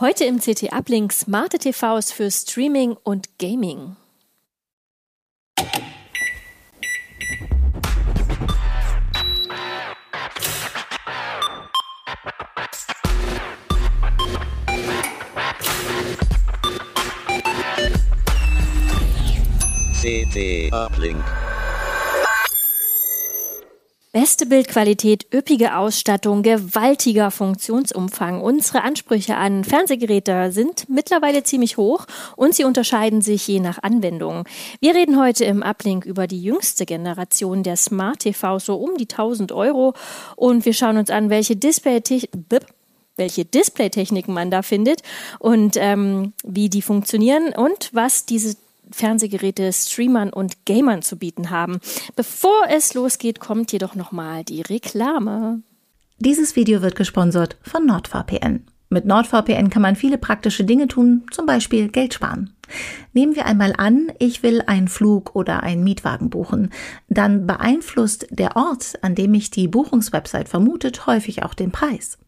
[0.00, 3.94] Heute im CT Uplink smarte TVs für Streaming und Gaming.
[20.02, 21.24] CT Uplink.
[24.14, 28.40] Beste Bildqualität, üppige Ausstattung, gewaltiger Funktionsumfang.
[28.40, 32.06] Unsere Ansprüche an Fernsehgeräte sind mittlerweile ziemlich hoch
[32.36, 34.44] und sie unterscheiden sich je nach Anwendung.
[34.78, 39.08] Wir reden heute im Uplink über die jüngste Generation der Smart TV, so um die
[39.08, 39.94] 1000 Euro.
[40.36, 42.00] Und wir schauen uns an, welche Display
[43.16, 45.02] welche Displaytechniken man da findet
[45.40, 48.56] und ähm, wie die funktionieren und was diese
[48.94, 51.80] Fernsehgeräte Streamern und Gamern zu bieten haben.
[52.16, 55.62] Bevor es losgeht, kommt jedoch nochmal die Reklame.
[56.18, 58.64] Dieses Video wird gesponsert von NordVPN.
[58.88, 62.54] Mit NordVPN kann man viele praktische Dinge tun, zum Beispiel Geld sparen.
[63.12, 66.70] Nehmen wir einmal an, ich will einen Flug oder einen Mietwagen buchen.
[67.08, 72.18] Dann beeinflusst der Ort, an dem mich die Buchungswebsite vermutet, häufig auch den Preis.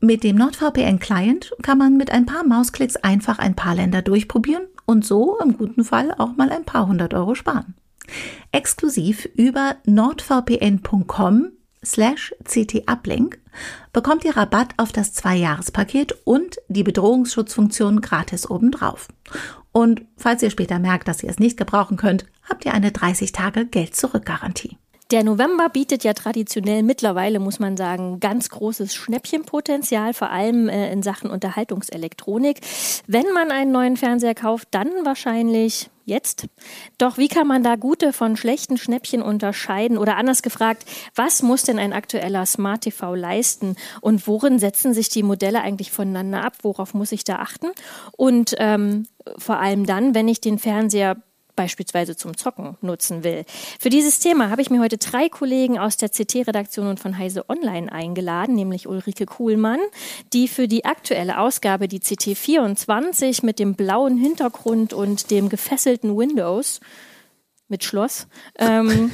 [0.00, 5.04] Mit dem NordVPN-Client kann man mit ein paar Mausklicks einfach ein paar Länder durchprobieren und
[5.04, 7.74] so im guten Fall auch mal ein paar hundert Euro sparen.
[8.52, 11.52] Exklusiv über nordvpn.com
[11.84, 13.38] slash ctuplink
[13.92, 19.08] bekommt ihr Rabatt auf das Zwei-Jahres-Paket und die Bedrohungsschutzfunktion gratis obendrauf.
[19.72, 23.32] Und falls ihr später merkt, dass ihr es nicht gebrauchen könnt, habt ihr eine 30
[23.32, 24.76] Tage Geld-Zurück-Garantie.
[25.14, 30.90] Der November bietet ja traditionell mittlerweile, muss man sagen, ganz großes Schnäppchenpotenzial, vor allem äh,
[30.92, 32.58] in Sachen Unterhaltungselektronik.
[33.06, 36.48] Wenn man einen neuen Fernseher kauft, dann wahrscheinlich jetzt.
[36.98, 39.98] Doch wie kann man da gute von schlechten Schnäppchen unterscheiden?
[39.98, 40.84] Oder anders gefragt,
[41.14, 43.76] was muss denn ein aktueller Smart TV leisten?
[44.00, 46.54] Und worin setzen sich die Modelle eigentlich voneinander ab?
[46.62, 47.68] Worauf muss ich da achten?
[48.16, 49.06] Und ähm,
[49.38, 51.18] vor allem dann, wenn ich den Fernseher
[51.56, 53.44] beispielsweise zum Zocken nutzen will.
[53.78, 57.48] Für dieses Thema habe ich mir heute drei Kollegen aus der CT-Redaktion und von Heise
[57.48, 59.80] Online eingeladen, nämlich Ulrike Kuhlmann,
[60.32, 66.80] die für die aktuelle Ausgabe die CT24 mit dem blauen Hintergrund und dem gefesselten Windows
[67.68, 68.26] mit Schloss
[68.58, 69.10] ähm,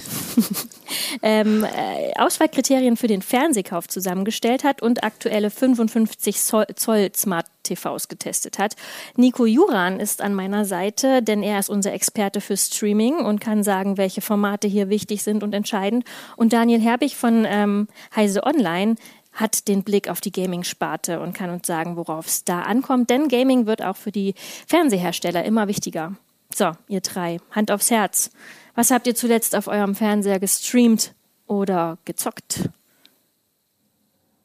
[1.23, 8.59] ähm, äh, Auswahlkriterien für den Fernsehkauf zusammengestellt hat und aktuelle 55 Zoll Smart TVs getestet
[8.59, 8.75] hat.
[9.17, 13.63] Nico Juran ist an meiner Seite, denn er ist unser Experte für Streaming und kann
[13.63, 16.05] sagen, welche Formate hier wichtig sind und entscheidend.
[16.37, 18.97] Und Daniel Herbig von ähm, Heise Online
[19.33, 23.11] hat den Blick auf die Gaming-Sparte und kann uns sagen, worauf es da ankommt.
[23.11, 24.35] Denn Gaming wird auch für die
[24.67, 26.17] Fernsehersteller immer wichtiger.
[26.55, 28.31] So, ihr drei, Hand aufs Herz.
[28.75, 31.15] Was habt ihr zuletzt auf eurem Fernseher gestreamt
[31.47, 32.69] oder gezockt?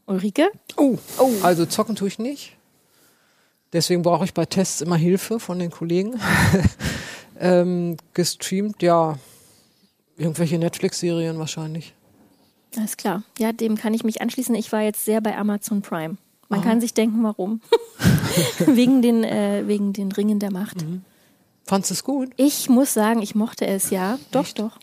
[0.05, 0.49] Ulrike?
[0.77, 1.31] Oh, oh.
[1.41, 2.55] also zocken tue ich nicht.
[3.73, 6.19] Deswegen brauche ich bei Tests immer Hilfe von den Kollegen.
[7.39, 9.17] ähm, gestreamt, ja,
[10.17, 11.93] irgendwelche Netflix-Serien wahrscheinlich.
[12.77, 13.23] Alles klar.
[13.39, 14.53] Ja, dem kann ich mich anschließen.
[14.55, 16.17] Ich war jetzt sehr bei Amazon Prime.
[16.49, 16.69] Man Aha.
[16.69, 17.61] kann sich denken, warum.
[18.65, 20.83] wegen, den, äh, wegen den Ringen der Macht.
[20.83, 21.03] Mhm.
[21.65, 22.29] Fandest du es gut?
[22.37, 24.19] Ich muss sagen, ich mochte es, ja.
[24.31, 24.59] Doch, Echt?
[24.59, 24.77] doch.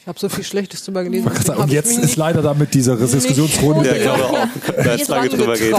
[0.00, 1.30] Ich habe so viel Schlechtes drüber gelesen.
[1.44, 3.86] Sagen, und jetzt ist leider damit dieser Diskussionsrunde.
[3.86, 4.82] Ja, ich glaube auch.
[4.82, 5.74] Da jetzt lange drüber geht.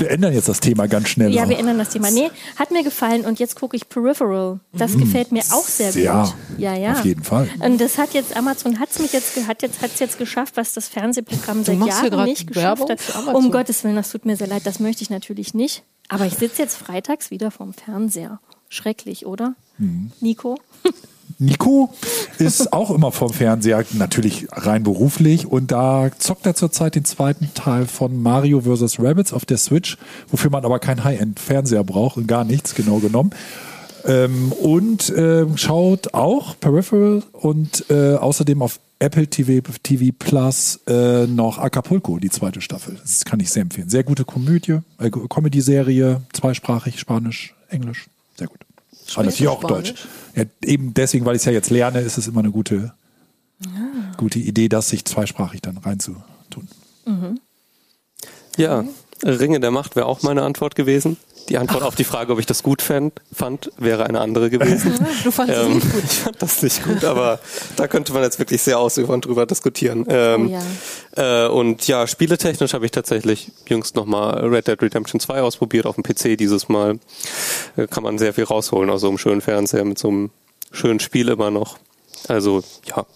[0.00, 1.32] wir ändern jetzt das Thema ganz schnell.
[1.32, 2.10] Ja, wir ändern das Thema.
[2.10, 4.58] Nee, hat mir gefallen und jetzt gucke ich Peripheral.
[4.72, 5.02] Das mhm.
[5.02, 6.02] gefällt mir auch sehr gut.
[6.02, 6.92] Ja, ja, ja.
[6.94, 7.48] Auf jeden Fall.
[7.60, 10.88] Und das hat jetzt Amazon hat's mich jetzt hat jetzt hat's jetzt geschafft, was das
[10.88, 12.98] Fernsehprogramm seit Jahren nicht geschafft hat.
[13.32, 14.62] Um Gottes Willen, das tut mir sehr leid.
[14.64, 15.84] Das möchte ich natürlich nicht.
[16.08, 18.40] Aber ich sitze jetzt freitags wieder vorm Fernseher.
[18.68, 19.54] Schrecklich, oder?
[19.78, 20.12] Mhm.
[20.20, 20.58] Nico?
[21.38, 21.92] Nico
[22.38, 25.46] ist auch immer vom Fernseher, natürlich rein beruflich.
[25.46, 29.00] Und da zockt er zurzeit den zweiten Teil von Mario vs.
[29.00, 29.96] Rabbits auf der Switch,
[30.28, 33.30] wofür man aber keinen High-End-Fernseher braucht und gar nichts, genau genommen.
[34.04, 41.26] Ähm, und äh, schaut auch Peripheral und äh, außerdem auf Apple TV, TV Plus äh,
[41.26, 42.96] noch Acapulco, die zweite Staffel.
[43.00, 43.88] Das kann ich sehr empfehlen.
[43.88, 48.06] Sehr gute Komödie, äh, Comedy-Serie, zweisprachig, Spanisch, Englisch.
[48.36, 48.63] Sehr gut.
[49.14, 49.94] Aber natürlich auch Deutsch.
[50.34, 52.94] Ja, eben deswegen, weil ich es ja jetzt lerne, ist es immer eine gute,
[53.66, 54.14] ah.
[54.16, 56.68] gute Idee, das sich zweisprachig dann reinzutun.
[57.04, 57.40] Mhm.
[58.56, 58.84] Ja,
[59.22, 61.16] Ringe der Macht wäre auch meine Antwort gewesen.
[61.48, 64.94] Die Antwort auf die Frage, ob ich das gut fand, fand wäre eine andere gewesen.
[65.24, 66.04] Du fandest ähm, es nicht gut.
[66.04, 67.38] Ich fand das nicht gut, aber
[67.76, 70.06] da könnte man jetzt wirklich sehr ausufernd drüber diskutieren.
[70.08, 70.58] Ähm, oh
[71.16, 71.46] ja.
[71.46, 75.96] Äh, und ja, spieletechnisch habe ich tatsächlich jüngst nochmal Red Dead Redemption 2 ausprobiert auf
[75.96, 76.98] dem PC dieses Mal.
[77.76, 80.30] Äh, kann man sehr viel rausholen aus so einem schönen Fernseher mit so einem
[80.72, 81.78] schönen Spiel immer noch.
[82.28, 83.06] Also ja,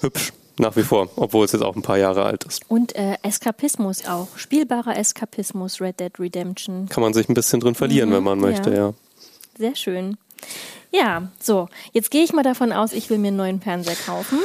[0.00, 2.62] hübsch nach wie vor, obwohl es jetzt auch ein paar Jahre alt ist.
[2.68, 4.28] Und äh, Eskapismus auch.
[4.36, 6.88] Spielbarer Eskapismus, Red Dead Redemption.
[6.88, 8.76] Kann man sich ein bisschen drin verlieren, mhm, wenn man möchte, ja.
[8.76, 8.94] ja.
[9.56, 10.16] Sehr schön.
[10.90, 11.68] Ja, so.
[11.92, 14.38] Jetzt gehe ich mal davon aus, ich will mir einen neuen Fernseher kaufen.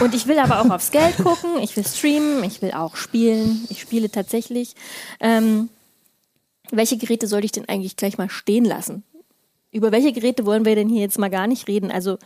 [0.00, 3.66] Und ich will aber auch aufs Geld gucken, ich will streamen, ich will auch spielen.
[3.70, 4.74] Ich spiele tatsächlich.
[5.18, 5.68] Ähm,
[6.70, 9.02] welche Geräte sollte ich denn eigentlich gleich mal stehen lassen?
[9.74, 11.90] Über welche Geräte wollen wir denn hier jetzt mal gar nicht reden?
[11.90, 12.18] Also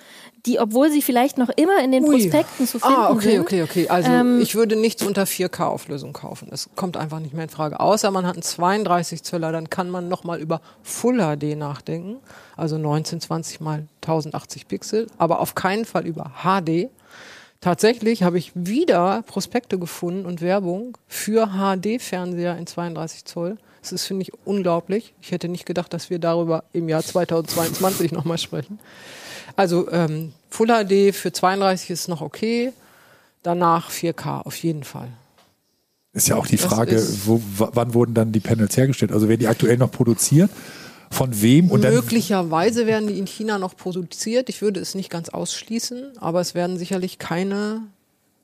[0.45, 2.11] die, obwohl sie vielleicht noch immer in den Ui.
[2.11, 3.41] Prospekten zu finden ah, okay, sind.
[3.41, 3.89] okay, okay.
[3.89, 6.49] Also ähm, ich würde nichts unter 4K-Auflösung kaufen.
[6.50, 7.81] Das kommt einfach nicht mehr in Frage.
[7.81, 12.19] Außer man hat einen 32 Zöller, dann kann man nochmal über Full HD nachdenken.
[12.56, 16.91] Also 1920 mal 1080 Pixel, aber auf keinen Fall über HD.
[17.61, 23.56] Tatsächlich habe ich wieder Prospekte gefunden und Werbung für HD-Fernseher in 32 Zoll.
[23.88, 25.14] Das ist, finde ich, unglaublich.
[25.23, 28.79] Ich hätte nicht gedacht, dass wir darüber im Jahr 2022 nochmal sprechen.
[29.56, 32.73] Also ähm, Full HD für 32 ist noch okay.
[33.43, 35.08] Danach 4K auf jeden Fall.
[36.12, 39.11] Ist ja auch die Frage, wo, wann wurden dann die Panels hergestellt?
[39.11, 40.50] Also werden die aktuell noch produziert?
[41.11, 41.70] Von wem?
[41.70, 44.50] Und Möglicherweise werden die in China noch produziert.
[44.50, 47.85] Ich würde es nicht ganz ausschließen, aber es werden sicherlich keine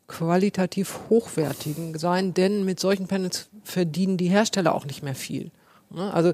[0.06, 5.50] qualitativ hochwertigen sein, denn mit solchen Panels verdienen die Hersteller auch nicht mehr viel.
[5.90, 6.12] Ne?
[6.12, 6.32] Also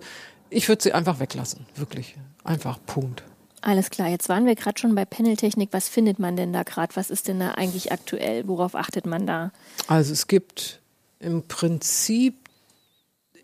[0.49, 2.17] ich würde sie einfach weglassen, wirklich.
[2.43, 3.23] Einfach Punkt.
[3.63, 5.69] Alles klar, jetzt waren wir gerade schon bei Paneltechnik.
[5.73, 6.97] Was findet man denn da gerade?
[6.97, 8.49] Was ist denn da eigentlich aktuell?
[8.49, 9.53] Worauf achtet man da?
[9.87, 10.81] Also es gibt
[11.19, 12.35] im Prinzip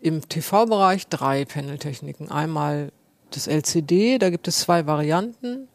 [0.01, 2.31] im TV-Bereich drei Paneltechniken.
[2.31, 2.91] Einmal
[3.29, 5.67] das LCD, da gibt es zwei Varianten.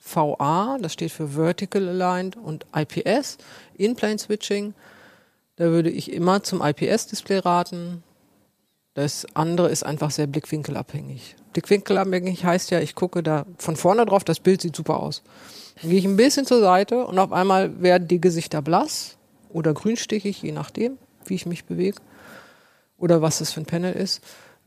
[0.00, 3.38] VA, das steht für Vertical Aligned, und IPS,
[3.74, 4.74] In-Plane Switching.
[5.56, 8.02] Da würde ich immer zum IPS-Display raten.
[8.94, 11.36] Das andere ist einfach sehr blickwinkelabhängig.
[11.52, 15.22] Blickwinkelabhängig heißt ja, ich gucke da von vorne drauf, das Bild sieht super aus.
[15.80, 19.16] Dann gehe ich ein bisschen zur Seite und auf einmal werden die Gesichter blass
[19.50, 22.00] oder grünstichig, je nachdem, wie ich mich bewege
[22.98, 24.22] oder was das für ein Panel ist.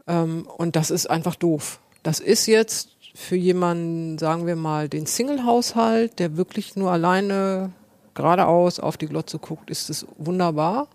[0.07, 1.79] Ähm, und das ist einfach doof.
[2.03, 7.71] Das ist jetzt für jemanden, sagen wir mal, den Single-Haushalt, der wirklich nur alleine
[8.13, 10.87] geradeaus auf die Glotze guckt, ist es wunderbar.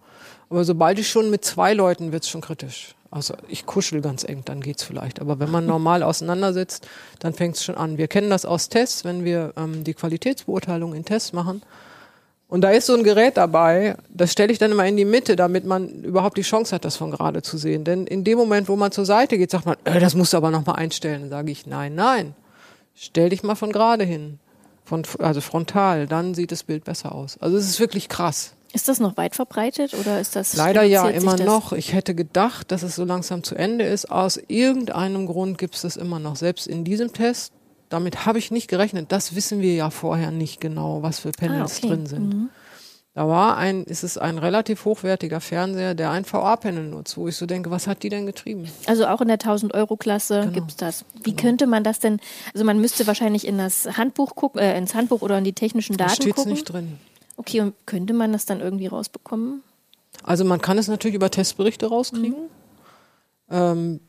[0.48, 2.94] Aber sobald ich schon mit zwei Leuten wird es schon kritisch.
[3.10, 5.20] Also ich kuschel ganz eng, dann geht's vielleicht.
[5.20, 6.86] Aber wenn man normal auseinandersetzt,
[7.18, 7.98] dann fängt es schon an.
[7.98, 11.62] Wir kennen das aus Tests, wenn wir ähm, die Qualitätsbeurteilung in Tests machen
[12.48, 15.34] und da ist so ein Gerät dabei, das stelle ich dann immer in die Mitte,
[15.34, 17.82] damit man überhaupt die Chance hat, das von gerade zu sehen.
[17.82, 20.36] Denn in dem Moment, wo man zur Seite geht, sagt man, äh, das musst du
[20.36, 21.22] aber nochmal einstellen.
[21.22, 22.34] Dann sage ich, nein, nein,
[22.94, 24.38] stell dich mal von gerade hin,
[24.84, 27.36] von, also frontal, dann sieht das Bild besser aus.
[27.40, 28.52] Also es ist wirklich krass.
[28.72, 31.72] Ist das noch weit verbreitet oder ist das leider ja immer noch?
[31.72, 34.10] Ich hätte gedacht, dass es so langsam zu Ende ist.
[34.10, 36.36] Aus irgendeinem Grund gibt es das immer noch.
[36.36, 37.52] Selbst in diesem Test
[37.88, 39.12] damit habe ich nicht gerechnet.
[39.12, 41.88] Das wissen wir ja vorher nicht genau, was für Panels ah, okay.
[41.88, 42.28] drin sind.
[42.28, 42.48] Mhm.
[43.16, 47.36] Da war ein, ist es ein relativ hochwertiger Fernseher, der ein VA-Panel nutzt, wo ich
[47.36, 48.68] so denke, was hat die denn getrieben?
[48.86, 50.52] Also auch in der 1000-Euro-Klasse genau.
[50.52, 51.04] gibt es das.
[51.22, 51.40] Wie genau.
[51.40, 52.20] könnte man das denn,
[52.52, 55.96] also man müsste wahrscheinlich in das Handbuch gucken, äh, ins Handbuch oder in die technischen
[55.96, 56.52] Daten da steht's gucken.
[56.52, 56.98] nicht drin.
[57.38, 59.62] Okay, und könnte man das dann irgendwie rausbekommen?
[60.22, 62.42] Also man kann es natürlich über Testberichte rauskriegen.
[62.42, 63.50] Mhm.
[63.50, 64.00] Ähm,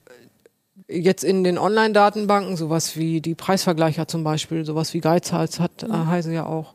[0.88, 5.88] jetzt in den Online-Datenbanken, sowas wie die Preisvergleicher zum Beispiel, sowas wie Geizhals hat, äh,
[5.88, 5.94] mhm.
[5.94, 6.74] äh, heißen ja auch,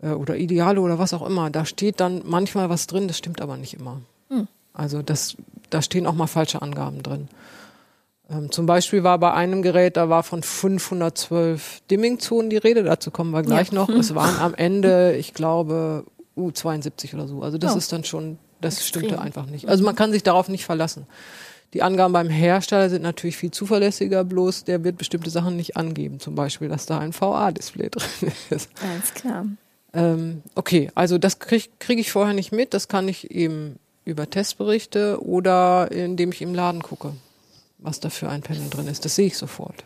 [0.00, 3.40] äh, oder Ideale oder was auch immer, da steht dann manchmal was drin, das stimmt
[3.40, 4.00] aber nicht immer.
[4.28, 4.48] Mhm.
[4.72, 5.36] Also das,
[5.70, 7.28] da stehen auch mal falsche Angaben drin.
[8.30, 13.10] Ähm, zum Beispiel war bei einem Gerät, da war von 512 Dimming-Zonen die Rede, dazu
[13.10, 13.74] kommen wir gleich ja.
[13.74, 13.88] noch.
[14.02, 16.04] Es waren am Ende, ich glaube,
[16.36, 17.42] U72 oder so.
[17.42, 17.78] Also das oh.
[17.78, 19.04] ist dann schon, das Extrem.
[19.04, 19.68] stimmte einfach nicht.
[19.68, 21.06] Also man kann sich darauf nicht verlassen.
[21.74, 26.20] Die Angaben beim Hersteller sind natürlich viel zuverlässiger, bloß der wird bestimmte Sachen nicht angeben.
[26.20, 28.70] Zum Beispiel, dass da ein VA-Display drin ist.
[28.82, 29.46] Alles klar.
[29.94, 32.74] Ähm, okay, also das kriege krieg ich vorher nicht mit.
[32.74, 37.12] Das kann ich eben über Testberichte oder indem ich im Laden gucke,
[37.78, 39.04] was da für ein Panel drin ist.
[39.04, 39.84] Das sehe ich sofort.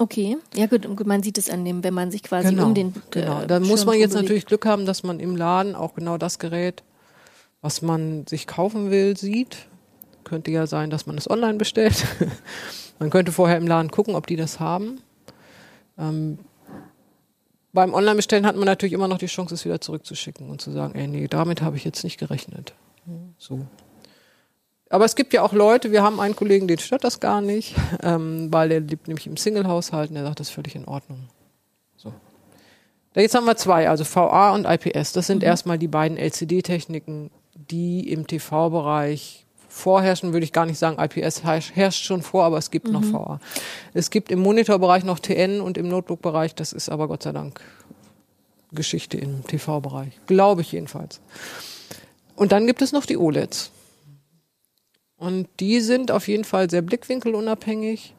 [0.00, 2.94] Okay, ja gut, man sieht es an dem, wenn man sich quasi genau, um den
[3.10, 6.18] Genau, äh, da muss man jetzt natürlich Glück haben, dass man im Laden auch genau
[6.18, 6.84] das Gerät,
[7.62, 9.66] was man sich kaufen will, sieht
[10.28, 12.06] könnte ja sein, dass man es online bestellt.
[12.98, 15.00] man könnte vorher im Laden gucken, ob die das haben.
[15.98, 16.38] Ähm,
[17.72, 20.94] beim Online-Bestellen hat man natürlich immer noch die Chance, es wieder zurückzuschicken und zu sagen,
[20.94, 22.74] ey, nee, damit habe ich jetzt nicht gerechnet.
[23.36, 23.66] So.
[24.90, 27.74] Aber es gibt ja auch Leute, wir haben einen Kollegen, den stört das gar nicht,
[28.02, 31.28] ähm, weil der lebt nämlich im Single-Haushalt und der sagt, das ist völlig in Ordnung.
[31.96, 32.12] So.
[33.14, 35.12] Jetzt haben wir zwei, also VA und IPS.
[35.12, 35.48] Das sind mhm.
[35.48, 39.46] erstmal die beiden LCD-Techniken, die im TV-Bereich
[39.78, 42.92] vorherrschen, würde ich gar nicht sagen, IPS herrscht schon vor, aber es gibt mhm.
[42.92, 43.40] noch VA.
[43.94, 47.60] Es gibt im Monitorbereich noch TN und im Notebook-Bereich, das ist aber Gott sei Dank
[48.72, 50.12] Geschichte im TV-Bereich.
[50.26, 51.20] Glaube ich jedenfalls.
[52.36, 53.70] Und dann gibt es noch die OLEDs.
[55.16, 58.14] Und die sind auf jeden Fall sehr blickwinkelunabhängig,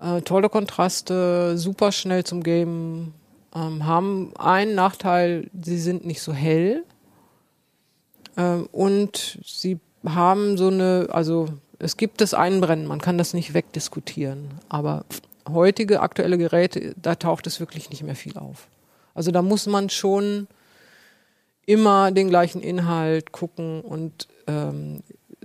[0.00, 3.14] äh, tolle Kontraste, super schnell zum Game,
[3.54, 6.84] ähm, haben einen Nachteil, sie sind nicht so hell.
[8.36, 13.54] Ähm, und sie haben so eine, also es gibt das Einbrennen, man kann das nicht
[13.54, 14.48] wegdiskutieren.
[14.68, 15.04] Aber
[15.48, 18.68] heutige aktuelle Geräte, da taucht es wirklich nicht mehr viel auf.
[19.14, 20.46] Also da muss man schon
[21.66, 25.02] immer den gleichen Inhalt gucken und ähm,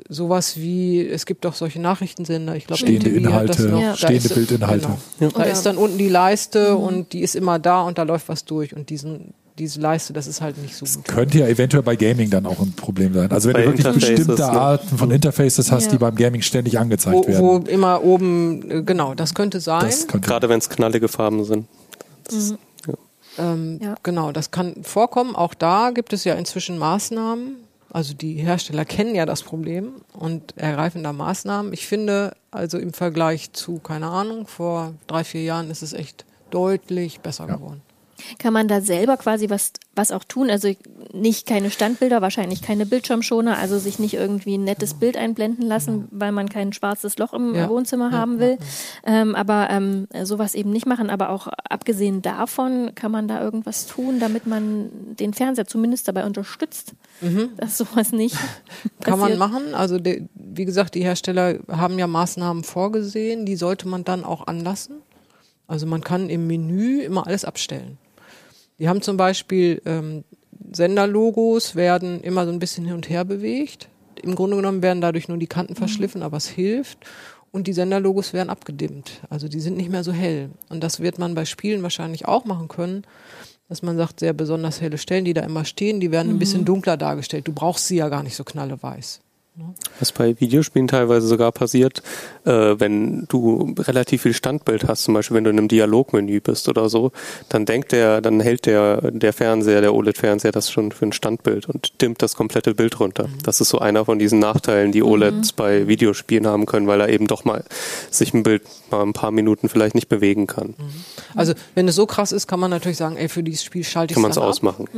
[0.09, 3.95] sowas wie, es gibt doch solche Nachrichtensender, ich glaube, stehende MTV Inhalte, noch, ja.
[3.95, 4.87] stehende ist, Bildinhalte.
[5.19, 5.31] Genau.
[5.31, 5.43] Ja.
[5.43, 6.83] Da ist dann unten die Leiste mhm.
[6.83, 10.27] und die ist immer da und da läuft was durch und diesen diese Leiste, das
[10.27, 11.07] ist halt nicht so gut.
[11.07, 13.31] Das könnte ja eventuell bei Gaming dann auch ein Problem sein.
[13.31, 14.49] Also wenn bei du wirklich bestimmte ja.
[14.49, 15.91] Arten von Interfaces hast, ja.
[15.91, 17.41] die beim Gaming ständig angezeigt wo, werden.
[17.41, 19.85] Wo immer oben, äh, genau, das könnte sein.
[19.85, 21.67] Das könnte Gerade wenn es knallige Farben sind.
[22.31, 22.57] Mhm.
[23.37, 23.95] Ähm, ja.
[24.03, 25.35] Genau, das kann vorkommen.
[25.35, 27.57] Auch da gibt es ja inzwischen Maßnahmen.
[27.91, 31.71] Also die Hersteller kennen ja das Problem und ergreifen da Maßnahmen.
[31.73, 36.25] Ich finde, also im Vergleich zu, keine Ahnung, vor drei, vier Jahren ist es echt
[36.49, 37.55] deutlich besser ja.
[37.55, 37.81] geworden.
[38.39, 40.49] Kann man da selber quasi was, was auch tun?
[40.49, 40.73] Also
[41.13, 46.07] nicht keine Standbilder, wahrscheinlich keine Bildschirmschoner, also sich nicht irgendwie ein nettes Bild einblenden lassen,
[46.11, 47.69] weil man kein schwarzes Loch im ja.
[47.69, 48.57] Wohnzimmer ja, haben will.
[49.05, 51.09] Ja, ähm, aber ähm, sowas eben nicht machen.
[51.09, 56.25] Aber auch abgesehen davon kann man da irgendwas tun, damit man den Fernseher zumindest dabei
[56.25, 57.49] unterstützt, mhm.
[57.57, 58.37] dass sowas nicht.
[59.01, 59.75] kann man machen.
[59.75, 64.47] Also die, wie gesagt, die Hersteller haben ja Maßnahmen vorgesehen, die sollte man dann auch
[64.47, 65.01] anlassen.
[65.67, 67.97] Also man kann im Menü immer alles abstellen.
[68.79, 70.23] Die haben zum Beispiel ähm,
[70.71, 73.89] Senderlogos werden immer so ein bisschen hin und her bewegt.
[74.21, 75.77] Im Grunde genommen werden dadurch nur die Kanten mhm.
[75.77, 76.99] verschliffen, aber es hilft.
[77.51, 79.21] Und die Senderlogos werden abgedimmt.
[79.29, 80.49] Also die sind nicht mehr so hell.
[80.67, 83.03] Und das wird man bei Spielen wahrscheinlich auch machen können,
[83.69, 86.35] dass man sagt, sehr besonders helle Stellen, die da immer stehen, die werden mhm.
[86.35, 86.65] ein bisschen mhm.
[86.65, 87.47] dunkler dargestellt.
[87.47, 89.21] Du brauchst sie ja gar nicht so knalleweiß.
[89.99, 92.03] Was bei Videospielen teilweise sogar passiert,
[92.43, 96.67] äh, wenn du relativ viel Standbild hast, zum Beispiel wenn du in einem Dialogmenü bist
[96.67, 97.13] oder so,
[97.47, 101.69] dann denkt der, dann hält der, der Fernseher, der OLED-Fernseher das schon für ein Standbild
[101.69, 103.27] und dimmt das komplette Bild runter.
[103.27, 103.43] Mhm.
[103.43, 105.55] Das ist so einer von diesen Nachteilen, die OLEDs mhm.
[105.55, 107.63] bei Videospielen haben können, weil er eben doch mal
[108.11, 110.75] sich ein Bild mal ein paar Minuten vielleicht nicht bewegen kann.
[110.77, 111.05] Mhm.
[111.33, 114.11] Also wenn es so krass ist, kann man natürlich sagen, ey, für dieses Spiel schalte
[114.11, 114.89] ich es Kann man es ausmachen.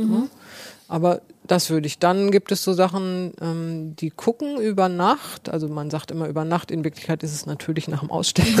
[0.88, 1.98] Aber das würde ich.
[1.98, 5.50] Dann gibt es so Sachen, ähm, die gucken über Nacht.
[5.50, 6.70] Also man sagt immer über Nacht.
[6.70, 8.58] In Wirklichkeit ist es natürlich nach dem Ausstellen.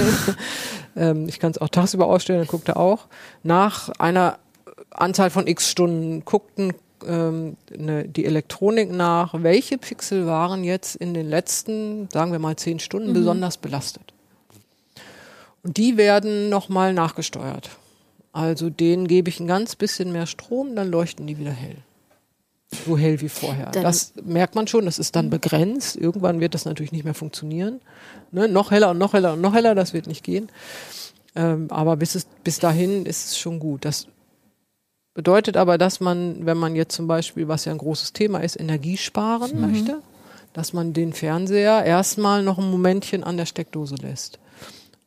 [0.96, 3.06] ähm, ich kann es auch tagsüber ausstellen, dann guckt er auch.
[3.42, 4.38] Nach einer
[4.90, 6.74] Anzahl von x Stunden guckten
[7.06, 12.56] ähm, ne, die Elektronik nach, welche Pixel waren jetzt in den letzten, sagen wir mal,
[12.56, 13.14] zehn Stunden mhm.
[13.14, 14.12] besonders belastet.
[15.62, 17.70] Und die werden nochmal nachgesteuert.
[18.32, 21.76] Also denen gebe ich ein ganz bisschen mehr Strom, dann leuchten die wieder hell
[22.70, 23.70] so hell wie vorher.
[23.70, 25.96] Dann das merkt man schon, das ist dann begrenzt.
[25.96, 27.80] Irgendwann wird das natürlich nicht mehr funktionieren.
[28.30, 28.48] Ne?
[28.48, 30.50] Noch heller und noch heller und noch heller, das wird nicht gehen.
[31.34, 33.84] Ähm, aber bis, es, bis dahin ist es schon gut.
[33.84, 34.06] Das
[35.14, 38.58] bedeutet aber, dass man, wenn man jetzt zum Beispiel, was ja ein großes Thema ist,
[38.58, 39.60] Energie sparen mhm.
[39.60, 40.02] möchte,
[40.52, 44.38] dass man den Fernseher erstmal noch ein Momentchen an der Steckdose lässt.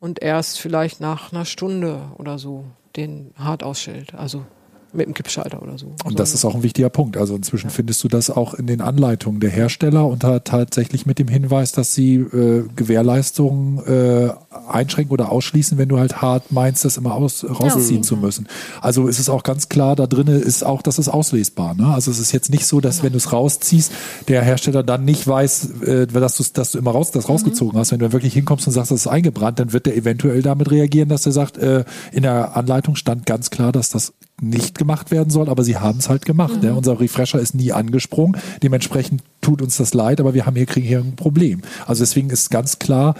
[0.00, 2.64] Und erst vielleicht nach einer Stunde oder so
[2.96, 4.14] den hart ausstellt.
[4.14, 4.44] Also
[4.92, 5.94] mit dem Kippschalter oder so.
[6.04, 7.16] Und das ist auch ein wichtiger Punkt.
[7.16, 7.72] Also inzwischen ja.
[7.72, 11.94] findest du das auch in den Anleitungen der Hersteller und tatsächlich mit dem Hinweis, dass
[11.94, 14.30] sie äh, Gewährleistungen äh,
[14.68, 18.02] einschränken oder ausschließen, wenn du halt hart meinst, das immer aus, rausziehen ja.
[18.02, 18.48] zu müssen.
[18.80, 21.74] Also ist es auch ganz klar, da drin ist auch, das ist auslesbar.
[21.74, 21.86] Ne?
[21.86, 23.04] Also es ist jetzt nicht so, dass genau.
[23.04, 23.92] wenn du es rausziehst,
[24.28, 27.32] der Hersteller dann nicht weiß, äh, dass, du, dass du immer raus, das mhm.
[27.32, 27.92] rausgezogen hast.
[27.92, 31.08] Wenn du wirklich hinkommst und sagst, das ist eingebrannt, dann wird der eventuell damit reagieren,
[31.08, 35.30] dass er sagt, äh, in der Anleitung stand ganz klar, dass das nicht gemacht werden
[35.30, 36.62] soll, aber sie haben es halt gemacht.
[36.62, 36.68] Mhm.
[36.68, 36.72] Ja.
[36.74, 38.40] Unser Refresher ist nie angesprungen.
[38.62, 41.62] Dementsprechend tut uns das leid, aber wir haben hier, kriegen hier ein Problem.
[41.86, 43.14] Also deswegen ist ganz klar,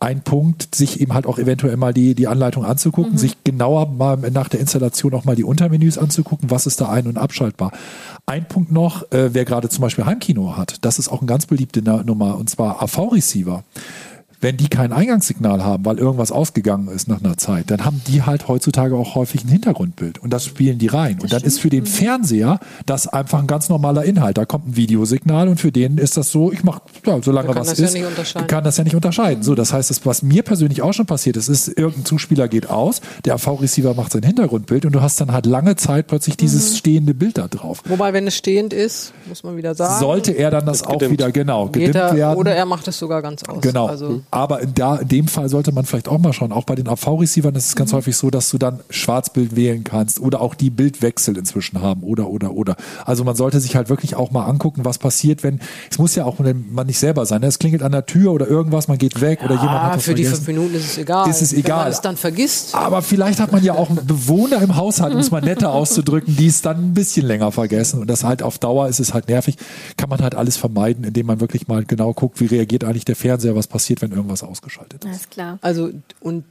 [0.00, 3.18] ein Punkt, sich eben halt auch eventuell mal die, die Anleitung anzugucken, mhm.
[3.18, 7.08] sich genauer mal nach der Installation auch mal die Untermenüs anzugucken, was ist da ein-
[7.08, 7.72] und abschaltbar.
[8.24, 11.46] Ein Punkt noch, äh, wer gerade zum Beispiel Heimkino hat, das ist auch eine ganz
[11.46, 13.64] beliebte Nummer, und zwar AV-Receiver
[14.40, 18.22] wenn die kein Eingangssignal haben, weil irgendwas ausgegangen ist nach einer Zeit, dann haben die
[18.22, 21.16] halt heutzutage auch häufig ein Hintergrundbild und das spielen die rein.
[21.16, 21.52] Das und dann stimmt.
[21.52, 21.88] ist für den mhm.
[21.88, 24.38] Fernseher das einfach ein ganz normaler Inhalt.
[24.38, 27.78] Da kommt ein Videosignal und für den ist das so, ich mache, ja, solange was
[27.78, 29.42] ist, ja kann das ja nicht unterscheiden.
[29.42, 32.70] So, das heißt, das, was mir persönlich auch schon passiert ist, ist, irgendein Zuspieler geht
[32.70, 36.72] aus, der AV-Receiver macht sein Hintergrundbild und du hast dann halt lange Zeit plötzlich dieses
[36.72, 36.76] mhm.
[36.76, 37.82] stehende Bild da drauf.
[37.86, 39.98] Wobei, wenn es stehend ist, muss man wieder sagen.
[39.98, 42.38] Sollte er dann das auch wieder, genau, gedimmt er, werden.
[42.38, 43.60] Oder er macht es sogar ganz aus.
[43.60, 43.86] Genau.
[43.86, 46.52] Also, aber in, da, in dem Fall sollte man vielleicht auch mal schauen.
[46.52, 47.96] Auch bei den AV-Receivern ist es ganz mhm.
[47.96, 52.28] häufig so, dass du dann Schwarzbild wählen kannst oder auch die Bildwechsel inzwischen haben oder,
[52.28, 52.76] oder, oder.
[53.06, 56.24] Also man sollte sich halt wirklich auch mal angucken, was passiert, wenn, es muss ja
[56.24, 57.40] auch man nicht selber sein.
[57.40, 57.46] Ne?
[57.46, 60.04] Es klingelt an der Tür oder irgendwas, man geht weg ja, oder jemand hat was
[60.04, 60.30] für vergessen.
[60.30, 61.30] die fünf Minuten ist es egal.
[61.30, 61.78] Ist es egal.
[61.78, 62.74] Wenn man es dann vergisst.
[62.74, 66.36] Aber vielleicht hat man ja auch einen Bewohner im Haushalt, um es mal netter auszudrücken,
[66.36, 68.00] die es dann ein bisschen länger vergessen.
[68.00, 69.56] Und das halt auf Dauer ist es halt nervig.
[69.96, 73.16] Kann man halt alles vermeiden, indem man wirklich mal genau guckt, wie reagiert eigentlich der
[73.16, 75.08] Fernseher, was passiert, wenn irgendwas ausgeschaltet ist.
[75.08, 75.58] Alles klar.
[75.62, 76.44] Also, und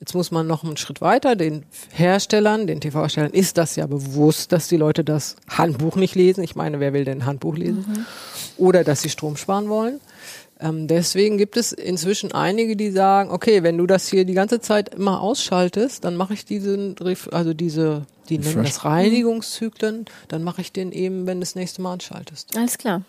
[0.00, 1.36] Jetzt muss man noch einen Schritt weiter.
[1.36, 6.44] Den Herstellern, den TV-Herstellern ist das ja bewusst, dass die Leute das Handbuch nicht lesen.
[6.44, 7.86] Ich meine, wer will denn ein Handbuch lesen?
[7.88, 8.06] Mhm.
[8.58, 10.00] Oder dass sie Strom sparen wollen.
[10.60, 14.60] Ähm, deswegen gibt es inzwischen einige, die sagen, okay, wenn du das hier die ganze
[14.60, 16.94] Zeit immer ausschaltest, dann mache ich diesen,
[17.30, 21.82] also diese, die nennen das Reinigungszyklen, dann mache ich den eben, wenn du das nächste
[21.82, 22.56] Mal anschaltest.
[22.56, 23.02] Alles klar.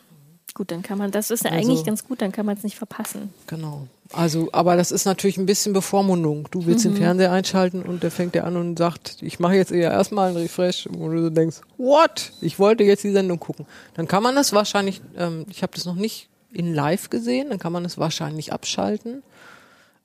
[0.58, 2.64] Gut, dann kann man, das ist ja also, eigentlich ganz gut, dann kann man es
[2.64, 3.32] nicht verpassen.
[3.46, 3.86] Genau.
[4.12, 6.48] Also, aber das ist natürlich ein bisschen Bevormundung.
[6.50, 6.94] Du willst mhm.
[6.94, 10.30] den Fernseher einschalten und der fängt dir an und sagt, ich mache jetzt eher erstmal
[10.30, 12.32] einen Refresh, wo du so denkst, what?
[12.42, 13.68] Ich wollte jetzt die Sendung gucken.
[13.94, 17.60] Dann kann man das wahrscheinlich, ähm, ich habe das noch nicht in live gesehen, dann
[17.60, 19.22] kann man es wahrscheinlich abschalten.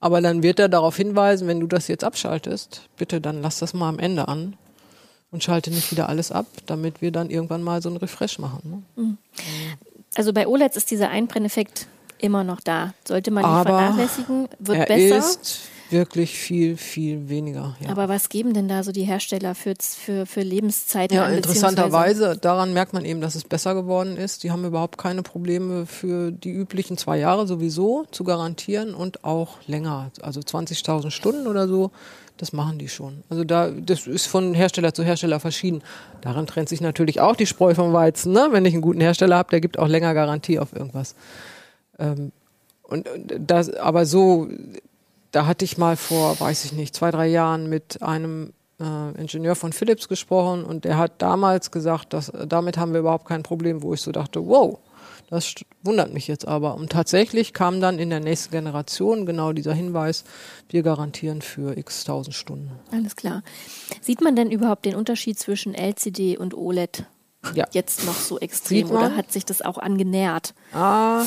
[0.00, 3.72] Aber dann wird er darauf hinweisen, wenn du das jetzt abschaltest, bitte dann lass das
[3.72, 4.58] mal am Ende an
[5.30, 8.84] und schalte nicht wieder alles ab, damit wir dann irgendwann mal so einen Refresh machen.
[8.96, 9.02] Ne?
[9.02, 9.18] Mhm.
[10.14, 11.86] Also bei OLEDs ist dieser Einbrenneffekt
[12.18, 12.94] immer noch da.
[13.06, 15.18] Sollte man nicht Aber vernachlässigen, wird er besser.
[15.18, 15.60] Ist
[15.92, 17.76] wirklich viel, viel weniger.
[17.80, 17.90] Ja.
[17.90, 21.16] Aber was geben denn da so die Hersteller für, für, für Lebenszeiten?
[21.16, 24.42] Ja, interessanterweise, daran merkt man eben, dass es besser geworden ist.
[24.42, 29.58] Die haben überhaupt keine Probleme für die üblichen zwei Jahre sowieso zu garantieren und auch
[29.66, 30.10] länger.
[30.22, 31.90] Also 20.000 Stunden oder so,
[32.36, 33.22] das machen die schon.
[33.28, 35.82] Also da, das ist von Hersteller zu Hersteller verschieden.
[36.20, 38.32] Daran trennt sich natürlich auch die Spreu vom Weizen.
[38.32, 38.48] Ne?
[38.50, 41.14] Wenn ich einen guten Hersteller habe, der gibt auch länger Garantie auf irgendwas.
[41.98, 42.32] Ähm,
[42.82, 43.08] und
[43.38, 44.48] das, aber so
[45.32, 49.56] da hatte ich mal vor, weiß ich nicht, zwei, drei Jahren mit einem äh, Ingenieur
[49.56, 53.82] von Philips gesprochen und der hat damals gesagt, dass damit haben wir überhaupt kein Problem,
[53.82, 54.78] wo ich so dachte, wow,
[55.32, 56.74] das wundert mich jetzt aber.
[56.74, 60.24] Und tatsächlich kam dann in der nächsten Generation genau dieser Hinweis,
[60.68, 62.70] wir garantieren für x tausend Stunden.
[62.90, 63.42] Alles klar.
[64.02, 67.06] Sieht man denn überhaupt den Unterschied zwischen LCD und OLED
[67.54, 67.66] ja.
[67.72, 70.52] jetzt noch so extrem oder hat sich das auch angenähert?
[70.74, 71.24] Ah,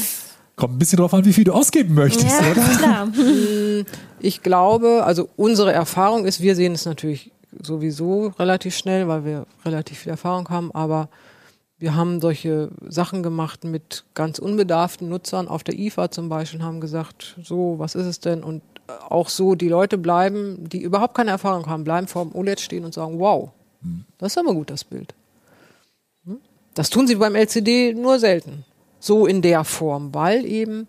[0.55, 2.61] Kommt ein bisschen drauf an, wie viel du ausgeben möchtest, ja, oder?
[2.77, 3.07] Klar.
[4.19, 9.47] Ich glaube, also unsere Erfahrung ist, wir sehen es natürlich sowieso relativ schnell, weil wir
[9.65, 11.09] relativ viel Erfahrung haben, aber
[11.77, 16.79] wir haben solche Sachen gemacht mit ganz unbedarften Nutzern auf der IFA zum Beispiel, haben
[16.79, 18.43] gesagt, so, was ist es denn?
[18.43, 18.61] Und
[19.09, 22.85] auch so, die Leute bleiben, die überhaupt keine Erfahrung haben, bleiben vor dem OLED stehen
[22.85, 24.05] und sagen, wow, hm.
[24.17, 25.13] das ist aber gut, das Bild.
[26.25, 26.39] Hm?
[26.75, 28.63] Das tun sie beim LCD nur selten
[29.05, 30.87] so in der Form, weil eben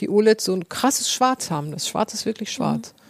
[0.00, 1.70] die OLEDs so ein krasses Schwarz haben.
[1.70, 2.92] Das Schwarz ist wirklich schwarz.
[2.92, 3.04] Mhm.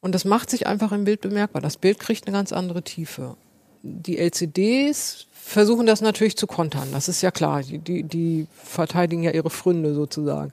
[0.00, 1.62] Und das macht sich einfach im Bild bemerkbar.
[1.62, 3.36] Das Bild kriegt eine ganz andere Tiefe.
[3.82, 6.88] Die LCDs versuchen das natürlich zu kontern.
[6.92, 7.62] Das ist ja klar.
[7.62, 10.52] Die, die, die verteidigen ja ihre Fründe sozusagen.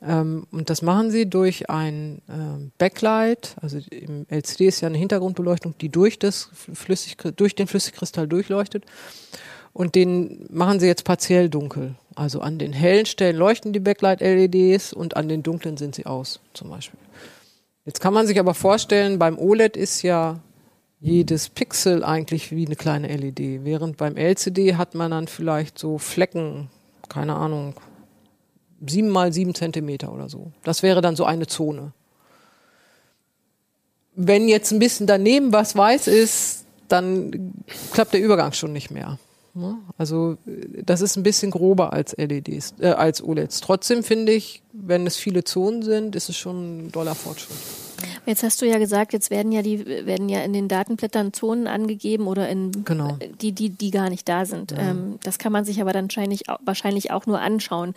[0.00, 3.56] Ähm, und das machen sie durch ein ähm, Backlight.
[3.60, 8.84] Also im LCD ist ja eine Hintergrundbeleuchtung, die durch, das Flüssig, durch den Flüssigkristall durchleuchtet.
[9.72, 11.96] Und den machen sie jetzt partiell dunkel.
[12.14, 16.40] Also an den hellen Stellen leuchten die Backlight-LEDs und an den dunklen sind sie aus,
[16.54, 16.98] zum Beispiel.
[17.84, 20.40] Jetzt kann man sich aber vorstellen, beim OLED ist ja
[21.00, 25.98] jedes Pixel eigentlich wie eine kleine LED, während beim LCD hat man dann vielleicht so
[25.98, 26.70] Flecken,
[27.08, 27.74] keine Ahnung,
[28.86, 30.52] sieben mal sieben Zentimeter oder so.
[30.64, 31.92] Das wäre dann so eine Zone.
[34.14, 37.52] Wenn jetzt ein bisschen daneben was weiß ist, dann
[37.92, 39.18] klappt der Übergang schon nicht mehr.
[39.54, 39.78] Ne?
[39.96, 40.36] Also
[40.84, 43.60] das ist ein bisschen grober als LEDs, äh, als OLEDs.
[43.60, 47.56] Trotzdem finde ich, wenn es viele Zonen sind, ist es schon ein doller Fortschritt.
[48.26, 51.66] Jetzt hast du ja gesagt, jetzt werden ja die werden ja in den Datenblättern Zonen
[51.66, 53.18] angegeben oder in genau.
[53.40, 54.72] die die die gar nicht da sind.
[54.72, 54.90] Ja.
[54.90, 57.94] Ähm, das kann man sich aber dann wahrscheinlich wahrscheinlich auch nur anschauen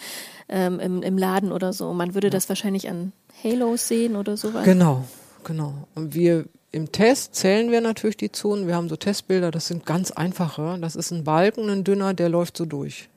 [0.50, 1.94] ähm, im, im Laden oder so.
[1.94, 2.32] Man würde ja.
[2.32, 4.64] das wahrscheinlich an Halos sehen oder sowas.
[4.64, 5.06] Genau,
[5.44, 5.88] genau.
[5.96, 8.68] Und wir im Test zählen wir natürlich die Zonen.
[8.68, 10.78] Wir haben so Testbilder, das sind ganz einfache.
[10.80, 13.10] Das ist ein Balken, ein dünner, der läuft so durch.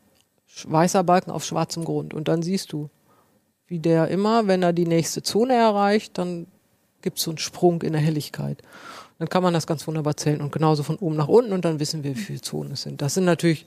[0.64, 2.14] Weißer Balken auf schwarzem Grund.
[2.14, 2.90] Und dann siehst du,
[3.66, 6.46] wie der immer, wenn er die nächste Zone erreicht, dann
[7.04, 8.62] gibt es so einen Sprung in der Helligkeit.
[9.18, 11.78] Dann kann man das ganz wunderbar zählen und genauso von oben nach unten und dann
[11.78, 13.00] wissen wir, wie viele Zonen es sind.
[13.00, 13.66] Das sind natürlich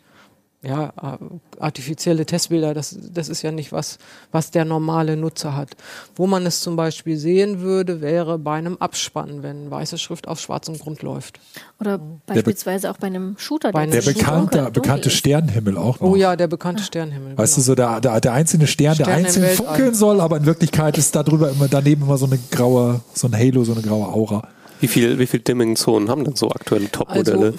[0.64, 1.18] ja, äh,
[1.60, 4.00] artifizielle Testbilder, das, das ist ja nicht was,
[4.32, 5.78] was der normale Nutzer hat.
[6.16, 10.40] Wo man es zum Beispiel sehen würde, wäre bei einem Abspann, wenn weiße Schrift auf
[10.40, 11.40] schwarzem Grund läuft.
[11.80, 13.72] Oder beispielsweise auch bei einem Shooter.
[13.72, 16.10] Bei der bekannte, dunkel, bekannte Sternenhimmel auch noch.
[16.10, 17.38] Oh ja, der bekannte Sternenhimmel.
[17.38, 17.64] Weißt genau.
[17.64, 20.98] du, so der, der, der einzelne Stern, Stern der einzeln funkeln soll, aber in Wirklichkeit
[20.98, 24.08] ist da drüber immer, daneben immer so eine graue, so ein Halo, so eine graue
[24.08, 24.48] Aura.
[24.80, 27.46] Wie viel, wie viel Dimming-Zonen haben denn so aktuelle Top-Modelle?
[27.46, 27.58] Also,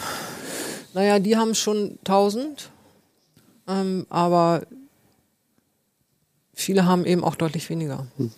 [0.94, 2.70] naja, die haben schon 1000
[3.68, 4.62] ähm, aber
[6.54, 8.06] viele haben eben auch deutlich weniger.
[8.16, 8.30] Hm.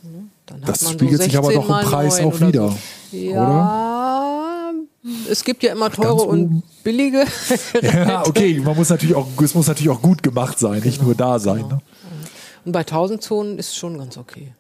[0.47, 2.71] Dann das spiegelt so sich aber doch im Preis auch wieder.
[3.11, 3.17] So.
[3.17, 4.21] Ja,
[4.73, 4.75] oder?
[5.31, 7.25] es gibt ja immer teure und billige.
[7.83, 11.03] ja, okay, man muss natürlich auch, es muss natürlich auch gut gemacht sein, genau, nicht
[11.03, 11.63] nur da sein.
[11.63, 11.77] Genau.
[11.77, 11.81] Ne?
[12.65, 14.53] Und bei 1000 Zonen ist es schon ganz okay.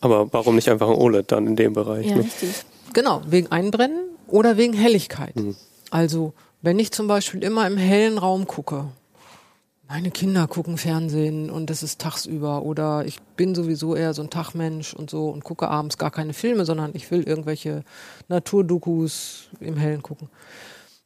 [0.00, 2.06] Aber warum nicht einfach ein OLED dann in dem Bereich?
[2.06, 2.24] Ja, ne?
[2.24, 2.64] richtig.
[2.92, 5.34] Genau, wegen Einbrennen oder wegen Helligkeit.
[5.34, 5.56] Mhm.
[5.90, 8.86] Also, wenn ich zum Beispiel immer im hellen Raum gucke,
[9.88, 14.30] meine Kinder gucken Fernsehen und das ist tagsüber oder ich bin sowieso eher so ein
[14.30, 17.84] Tagmensch und so und gucke abends gar keine Filme, sondern ich will irgendwelche
[18.28, 20.28] Naturdokus im Hellen gucken.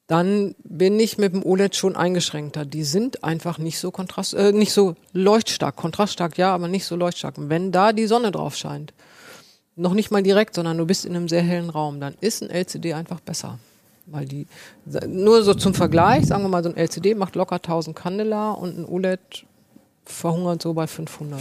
[0.07, 2.65] Dann bin ich mit dem OLED schon eingeschränkter.
[2.65, 6.97] Die sind einfach nicht so kontrast, äh, nicht so leuchtstark, kontraststark ja, aber nicht so
[6.97, 7.35] leuchtstark.
[7.37, 8.95] Wenn da die Sonne drauf scheint,
[9.77, 12.49] noch nicht mal direkt, sondern du bist in einem sehr hellen Raum, dann ist ein
[12.49, 13.59] LCD einfach besser.
[14.11, 14.47] Weil die,
[15.07, 18.79] nur so zum Vergleich, sagen wir mal, so ein LCD macht locker 1000 Candela und
[18.79, 19.45] ein OLED
[20.05, 21.41] verhungert so bei 500.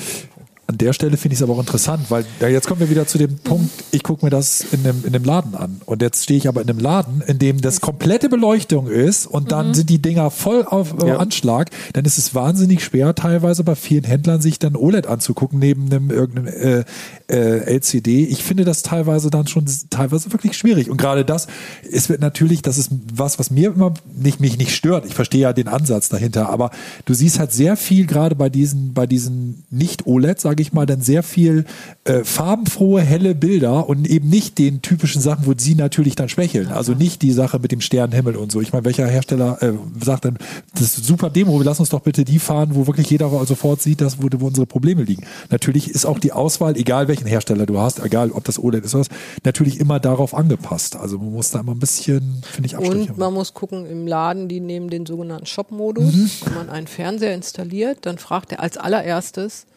[0.67, 3.07] An der Stelle finde ich es aber auch interessant, weil ja, jetzt kommen wir wieder
[3.07, 3.37] zu dem mhm.
[3.37, 5.81] Punkt, ich gucke mir das in dem, in dem Laden an.
[5.85, 9.51] Und jetzt stehe ich aber in einem Laden, in dem das komplette Beleuchtung ist und
[9.53, 9.73] dann mhm.
[9.75, 11.17] sind die Dinger voll auf äh, ja.
[11.17, 11.69] Anschlag.
[11.93, 16.11] Dann ist es wahnsinnig schwer, teilweise bei vielen Händlern sich dann OLED anzugucken, neben einem
[16.11, 16.83] irgendeinem äh,
[17.29, 18.25] äh, LCD.
[18.25, 20.89] Ich finde das teilweise dann schon teilweise wirklich schwierig.
[20.89, 21.47] Und gerade das,
[21.89, 25.05] es wird natürlich, das ist was, was mir immer nicht, mich nicht stört.
[25.05, 26.71] Ich verstehe ja den Ansatz dahinter, aber
[27.05, 31.01] du siehst halt sehr viel gerade bei diesen, bei diesen Nicht-OLED, sage ich mal, dann
[31.01, 31.65] sehr viel
[32.05, 36.69] äh, farbenfrohe, helle Bilder und eben nicht den typischen Sachen, wo sie natürlich dann schwächeln.
[36.69, 38.59] Also nicht die Sache mit dem Sternenhimmel und so.
[38.59, 40.39] Ich meine, welcher Hersteller äh, sagt dann,
[40.73, 44.01] das ist super Demo, lass uns doch bitte die fahren, wo wirklich jeder sofort sieht,
[44.01, 45.27] dass, wo, wo unsere Probleme liegen.
[45.51, 48.95] Natürlich ist auch die Auswahl, egal welchen Hersteller du hast, egal ob das OLED ist
[48.95, 49.09] was,
[49.43, 50.95] natürlich immer darauf angepasst.
[50.95, 53.11] Also man muss da immer ein bisschen, finde ich, abstechen.
[53.11, 56.15] Und man muss gucken, im Laden, die nehmen den sogenannten Shop-Modus.
[56.15, 56.29] Mhm.
[56.45, 59.67] Wenn man einen Fernseher installiert, dann fragt er als allererstes,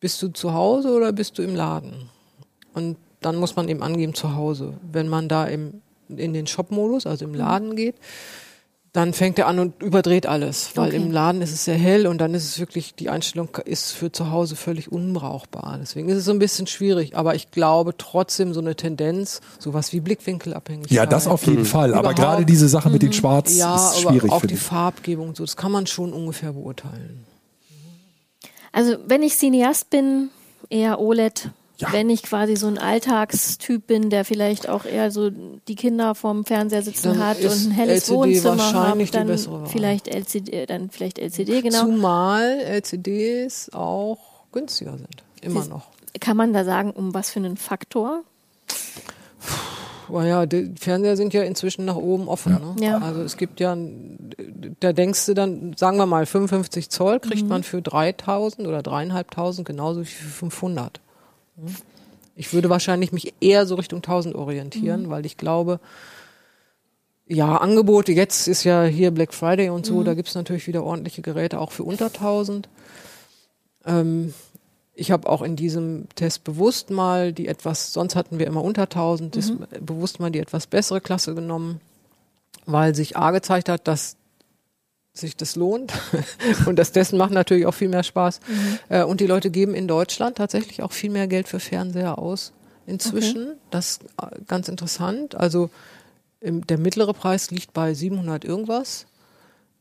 [0.00, 2.08] bist du zu Hause oder bist du im Laden?
[2.74, 4.74] Und dann muss man eben angeben zu Hause.
[4.90, 7.96] Wenn man da im, in den Shop-Modus, also im Laden geht,
[8.92, 10.96] dann fängt er an und überdreht alles, weil okay.
[10.96, 14.10] im Laden ist es sehr hell und dann ist es wirklich, die Einstellung ist für
[14.10, 15.76] zu Hause völlig unbrauchbar.
[15.80, 19.92] Deswegen ist es so ein bisschen schwierig, aber ich glaube trotzdem so eine Tendenz, sowas
[19.92, 20.90] wie Blickwinkelabhängig.
[20.90, 21.66] Ja, das auf jeden mhm.
[21.66, 23.14] Fall, aber gerade diese Sache mit den mhm.
[23.14, 24.24] Schwarz ja, ist schwierig.
[24.24, 27.24] Aber auch die Farbgebung, so, das kann man schon ungefähr beurteilen.
[28.72, 30.30] Also wenn ich Cineast bin,
[30.70, 31.50] eher OLED.
[31.80, 31.92] Ja.
[31.92, 36.44] Wenn ich quasi so ein Alltagstyp bin, der vielleicht auch eher so die Kinder vorm
[36.44, 41.20] Fernseher sitzen dann hat und ein helles LCD Wohnzimmer hat, dann vielleicht LCD, dann vielleicht
[41.20, 41.84] LCD, genau.
[41.84, 44.18] Zumal LCDs auch
[44.50, 45.86] günstiger sind, immer noch.
[46.18, 48.24] Kann man da sagen, um was für einen Faktor?
[50.10, 52.52] Naja, die Fernseher sind ja inzwischen nach oben offen.
[52.52, 52.58] Ja.
[52.58, 52.74] Ne?
[52.80, 52.98] Ja.
[52.98, 53.76] Also es gibt ja,
[54.80, 57.48] da denkst du dann, sagen wir mal, 55 Zoll kriegt mhm.
[57.48, 61.00] man für 3000 oder dreieinhalbtausend genauso wie für 500.
[62.36, 65.10] Ich würde wahrscheinlich mich eher so Richtung 1000 orientieren, mhm.
[65.10, 65.80] weil ich glaube,
[67.26, 70.04] ja, Angebote, jetzt ist ja hier Black Friday und so, mhm.
[70.04, 72.68] da gibt's natürlich wieder ordentliche Geräte auch für unter 1000.
[73.84, 74.32] Ähm,
[74.98, 78.82] ich habe auch in diesem Test bewusst mal die etwas, sonst hatten wir immer unter
[78.82, 79.66] 1000, mhm.
[79.80, 81.80] bewusst mal die etwas bessere Klasse genommen,
[82.66, 84.16] weil sich A gezeigt hat, dass
[85.12, 85.92] sich das lohnt.
[86.66, 88.40] und das Testen macht natürlich auch viel mehr Spaß.
[88.46, 88.78] Mhm.
[88.88, 92.52] Äh, und die Leute geben in Deutschland tatsächlich auch viel mehr Geld für Fernseher aus
[92.86, 93.50] inzwischen.
[93.50, 93.58] Okay.
[93.70, 95.36] Das ist äh, ganz interessant.
[95.36, 95.70] Also
[96.40, 99.06] der mittlere Preis liegt bei 700 irgendwas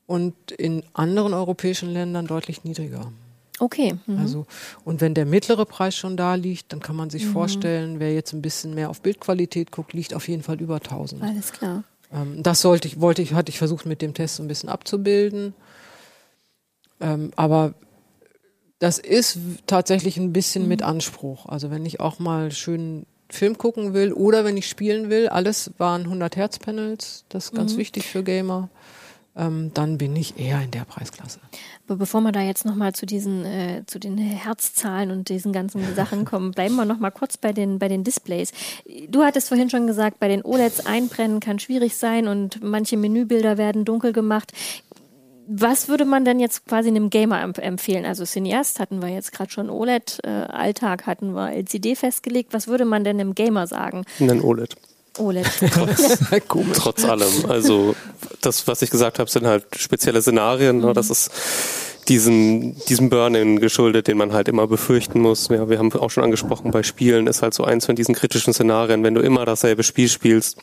[0.08, 3.12] und in anderen europäischen Ländern deutlich niedriger.
[3.60, 3.96] Okay.
[4.06, 4.20] Mhm.
[4.20, 4.46] Also,
[4.86, 7.32] und wenn der mittlere Preis schon da liegt, dann kann man sich mhm.
[7.32, 11.24] vorstellen, wer jetzt ein bisschen mehr auf Bildqualität guckt, liegt auf jeden Fall über 1000.
[11.24, 11.84] Alles klar.
[12.13, 14.70] Ähm, das sollte ich, wollte ich, hatte ich versucht mit dem Test so ein bisschen
[14.70, 15.54] abzubilden.
[17.00, 17.74] Ähm, aber
[18.80, 20.70] das ist tatsächlich ein bisschen mhm.
[20.70, 21.48] mit Anspruch.
[21.48, 25.72] Also wenn ich auch mal schön Film gucken will oder wenn ich spielen will, alles
[25.78, 27.78] waren 100 Hertz Panels, das ist ganz mhm.
[27.78, 28.70] wichtig für Gamer
[29.38, 31.39] ähm, dann bin ich eher in der Preisklasse.
[31.88, 35.95] Aber bevor wir da jetzt nochmal zu diesen, äh, zu den Herzzahlen und diesen ganzen
[35.95, 38.52] Sachen kommen, bleiben wir nochmal kurz bei den, bei den Displays.
[39.08, 43.58] Du hattest vorhin schon gesagt, bei den OLEDs einbrennen kann schwierig sein und manche Menübilder
[43.58, 44.52] werden dunkel gemacht.
[45.50, 48.06] was würde man denn jetzt quasi einem Gamer empfehlen?
[48.06, 52.54] Also Cineast hatten wir jetzt gerade schon OLED, äh, Alltag hatten wir LCD festgelegt.
[52.54, 54.04] Was würde man denn einem Gamer sagen?
[54.19, 54.76] Ein OLED.
[55.19, 55.45] OLED.
[55.73, 56.19] Trotz,
[56.73, 57.45] trotz allem.
[57.47, 57.95] Also
[58.41, 60.80] das, was ich gesagt habe, sind halt spezielle Szenarien.
[60.80, 60.88] Ne?
[60.88, 60.93] Mhm.
[60.93, 61.32] Das ist
[62.08, 65.49] diesen, diesem Burn-in geschuldet, den man halt immer befürchten muss.
[65.49, 68.53] Ja, wir haben auch schon angesprochen, bei Spielen ist halt so eins von diesen kritischen
[68.53, 70.58] Szenarien, wenn du immer dasselbe Spiel spielst,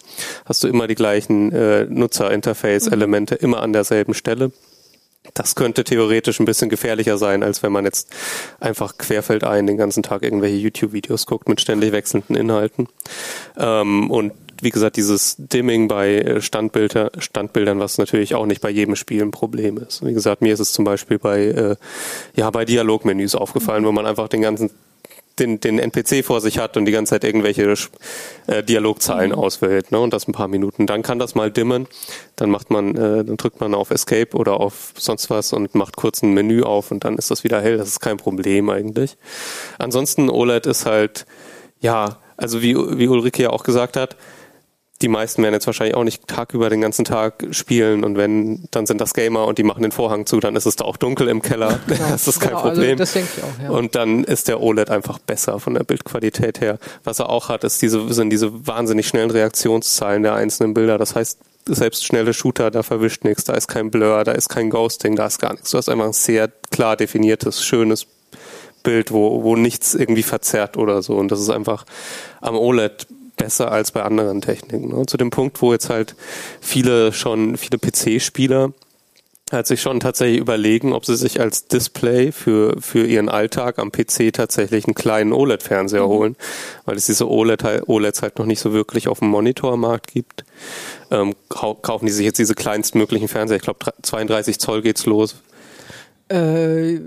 [0.47, 3.45] hast du immer die gleichen äh, Nutzerinterface-Elemente, mhm.
[3.45, 4.53] immer an derselben Stelle.
[5.33, 8.15] Das könnte theoretisch ein bisschen gefährlicher sein, als wenn man jetzt
[8.61, 12.89] einfach querfeldein den ganzen Tag irgendwelche YouTube-Videos guckt mit ständig wechselnden Inhalten.
[13.57, 18.71] Ähm, und wie gesagt, dieses Dimming bei äh, Standbilder, Standbildern, was natürlich auch nicht bei
[18.71, 20.05] jedem Spiel ein Problem ist.
[20.05, 21.77] Wie gesagt, mir ist es zum Beispiel bei, äh,
[22.35, 24.71] ja, bei Dialogmenüs aufgefallen, wo man einfach den ganzen
[25.39, 27.75] den, den NPC vor sich hat und die ganze Zeit irgendwelche
[28.47, 29.39] äh, Dialogzeilen mhm.
[29.39, 29.99] auswählt, ne?
[29.99, 30.87] Und das ein paar Minuten.
[30.87, 31.89] Dann kann das mal dimmen.
[32.37, 35.97] Dann macht man, äh, dann drückt man auf Escape oder auf sonst was und macht
[35.97, 37.77] kurz ein Menü auf und dann ist das wieder hell.
[37.77, 39.17] Das ist kein Problem eigentlich.
[39.79, 41.27] Ansonsten OLED ist halt,
[41.81, 44.17] ja, also wie, wie Ulrike ja auch gesagt hat,
[45.03, 48.87] die meisten werden jetzt wahrscheinlich auch nicht tagüber den ganzen Tag spielen und wenn, dann
[48.87, 51.29] sind das Gamer und die machen den Vorhang zu, dann ist es da auch dunkel
[51.29, 51.81] im Keller.
[51.95, 52.99] Genau, das ist kein genau, also Problem.
[52.99, 53.71] Also das ich auch, ja.
[53.71, 56.79] Und dann ist der OLED einfach besser von der Bildqualität her.
[57.05, 60.99] Was er auch hat, ist diese, sind diese wahnsinnig schnellen Reaktionszahlen der einzelnen Bilder.
[60.99, 64.71] Das heißt, selbst schnelle Shooter, da verwischt nichts, da ist kein Blur, da ist kein
[64.71, 65.71] Ghosting, da ist gar nichts.
[65.71, 68.07] Du hast einfach ein sehr klar definiertes, schönes
[68.83, 71.17] Bild, wo, wo nichts irgendwie verzerrt oder so.
[71.17, 71.85] Und das ist einfach
[72.41, 74.89] am OLED besser als bei anderen Techniken.
[74.89, 75.07] Ne?
[75.07, 76.15] Zu dem Punkt, wo jetzt halt
[76.61, 78.73] viele schon, viele PC-Spieler
[79.53, 83.93] halt sich schon tatsächlich überlegen, ob sie sich als Display für, für ihren Alltag am
[83.93, 86.09] PC tatsächlich einen kleinen OLED-Fernseher mhm.
[86.09, 86.37] holen,
[86.85, 90.45] weil es diese OLED, OLEDs halt noch nicht so wirklich auf dem Monitormarkt gibt.
[91.11, 93.57] Ähm, kaufen die sich jetzt diese kleinstmöglichen Fernseher.
[93.57, 95.37] Ich glaube, 32 Zoll geht's los.
[96.31, 96.99] Äh,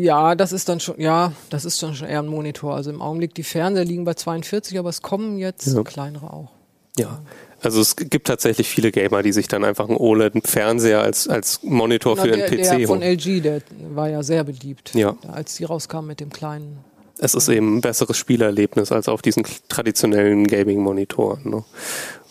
[0.00, 2.74] ja, das ist dann schon, ja, das ist dann schon eher ein Monitor.
[2.74, 5.82] Also im Augenblick die Fernseher liegen bei 42, aber es kommen jetzt ja.
[5.82, 6.50] kleinere auch.
[6.98, 7.20] Ja.
[7.62, 12.14] Also es gibt tatsächlich viele Gamer, die sich dann einfach einen OLED-Fernseher als, als Monitor
[12.16, 13.62] Na, für der, ihren PC der von LG, der
[13.94, 15.16] war ja sehr beliebt, ja.
[15.30, 16.78] als die rauskamen mit dem kleinen.
[17.22, 21.50] Es ist eben ein besseres Spielerlebnis als auf diesen traditionellen Gaming-Monitoren.
[21.50, 21.64] Ne?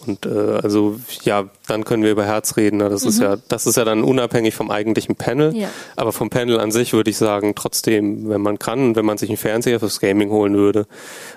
[0.08, 2.78] Und äh, also ja, dann können wir über Herz reden.
[2.78, 2.90] Ne?
[2.90, 3.10] Das mhm.
[3.10, 5.56] ist ja, das ist ja dann unabhängig vom eigentlichen Panel.
[5.56, 5.70] Ja.
[5.96, 9.30] Aber vom Panel an sich würde ich sagen, trotzdem, wenn man kann, wenn man sich
[9.30, 10.88] einen Fernseher fürs Gaming holen würde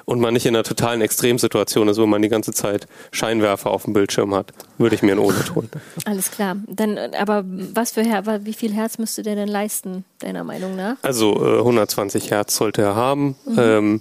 [0.05, 3.85] und man nicht in einer totalen Extremsituation ist, wo man die ganze Zeit Scheinwerfer auf
[3.85, 5.71] dem Bildschirm hat, würde ich mir einen OLED holen.
[6.05, 6.57] Alles klar.
[6.67, 10.97] Dann, aber was für Her wie viel Herz müsste der denn leisten, deiner Meinung nach?
[11.03, 13.37] Also äh, 120 Hertz sollte er haben.
[13.45, 13.59] Mhm.
[13.59, 14.01] Ähm,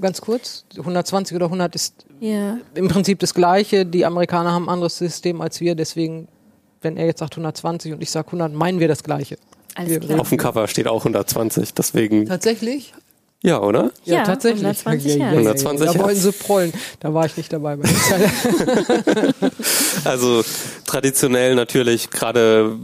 [0.00, 2.58] Ganz kurz, 120 oder 100 ist ja.
[2.74, 3.86] im Prinzip das Gleiche.
[3.86, 6.28] Die Amerikaner haben ein anderes System als wir, deswegen,
[6.82, 9.38] wenn er jetzt sagt 120 und ich sage 100, meinen wir das Gleiche.
[9.74, 10.20] Alles klar.
[10.20, 12.26] Auf dem Cover steht auch 120, deswegen.
[12.26, 12.94] Tatsächlich?
[13.46, 13.92] Ja, oder?
[14.04, 14.64] Ja, ja tatsächlich.
[14.64, 15.64] 120 Hertz.
[15.64, 16.72] 120 Da wollen sie prollen.
[16.98, 17.76] Da war ich nicht dabei.
[17.76, 17.88] Bei
[19.38, 19.52] der
[20.04, 20.42] also
[20.84, 22.76] traditionell natürlich, gerade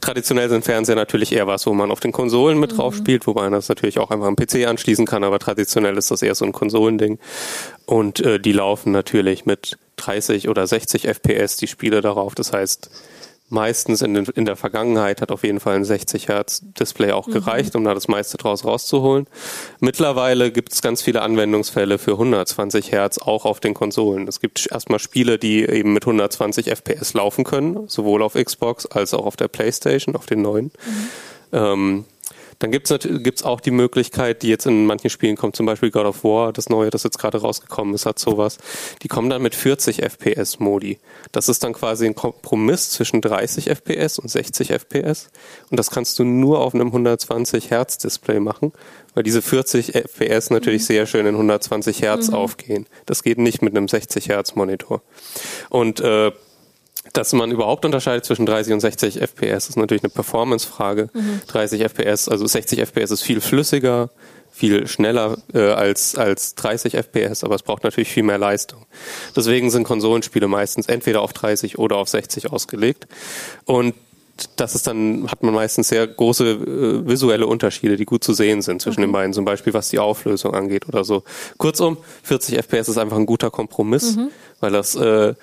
[0.00, 2.98] traditionell sind Fernseher natürlich eher was, wo man auf den Konsolen mit drauf mhm.
[2.98, 6.22] spielt, wobei man das natürlich auch einfach am PC anschließen kann, aber traditionell ist das
[6.22, 7.18] eher so ein Konsolending.
[7.84, 12.34] Und äh, die laufen natürlich mit 30 oder 60 FPS die Spiele darauf.
[12.34, 12.88] Das heißt,
[13.48, 17.26] meistens in, den, in der Vergangenheit hat auf jeden Fall ein 60 Hertz Display auch
[17.26, 17.32] mhm.
[17.32, 17.78] gereicht, mhm.
[17.78, 19.26] um da das meiste draus rauszuholen.
[19.80, 24.26] Mittlerweile gibt es ganz viele Anwendungsfälle für 120 Hertz auch auf den Konsolen.
[24.26, 29.14] Es gibt erstmal Spiele, die eben mit 120 FPS laufen können, sowohl auf Xbox als
[29.14, 30.66] auch auf der PlayStation, auf den neuen.
[30.66, 31.08] Mhm.
[31.52, 32.04] Ähm,
[32.58, 35.90] dann gibt es gibt's auch die Möglichkeit, die jetzt in manchen Spielen kommt, zum Beispiel
[35.90, 38.58] God of War, das neue, das jetzt gerade rausgekommen ist, hat sowas.
[39.02, 40.98] Die kommen dann mit 40 FPS Modi.
[41.32, 45.28] Das ist dann quasi ein Kompromiss zwischen 30 FPS und 60 FPS.
[45.70, 48.72] Und das kannst du nur auf einem 120 Hertz Display machen,
[49.14, 50.86] weil diese 40 FPS natürlich mhm.
[50.86, 52.34] sehr schön in 120 Hertz mhm.
[52.34, 52.86] aufgehen.
[53.04, 55.02] Das geht nicht mit einem 60 Hertz Monitor.
[55.68, 56.32] Und äh,
[57.12, 61.08] dass man überhaupt unterscheidet zwischen 30 und 60 FPS, ist natürlich eine Performance-Frage.
[61.12, 61.40] Mhm.
[61.46, 64.10] 30 FPS, also 60 FPS ist viel flüssiger,
[64.50, 68.86] viel schneller äh, als, als 30 FPS, aber es braucht natürlich viel mehr Leistung.
[69.34, 73.06] Deswegen sind Konsolenspiele meistens entweder auf 30 oder auf 60 ausgelegt.
[73.66, 73.94] Und
[74.56, 78.62] das ist dann, hat man meistens sehr große äh, visuelle Unterschiede, die gut zu sehen
[78.62, 79.08] sind zwischen okay.
[79.08, 81.22] den beiden, zum Beispiel was die Auflösung angeht oder so.
[81.58, 84.28] Kurzum, 40 FPS ist einfach ein guter Kompromiss, mhm.
[84.60, 85.34] weil das äh,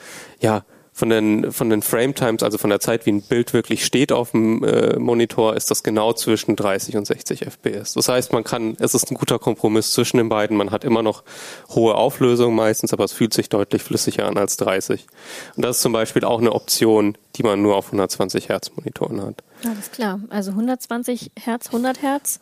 [0.41, 3.83] ja von den, von den Frame Times, also von der Zeit, wie ein Bild wirklich
[3.83, 7.93] steht auf dem äh, Monitor, ist das genau zwischen 30 und 60 FPS.
[7.93, 10.55] Das heißt, man kann, es ist ein guter Kompromiss zwischen den beiden.
[10.55, 11.23] Man hat immer noch
[11.69, 15.07] hohe Auflösung meistens, aber es fühlt sich deutlich flüssiger an als 30.
[15.55, 19.21] Und das ist zum Beispiel auch eine Option, die man nur auf 120 Hertz Monitoren
[19.21, 19.43] hat.
[19.65, 20.19] Alles klar.
[20.29, 22.39] Also 120 Hertz, 100 Hertz.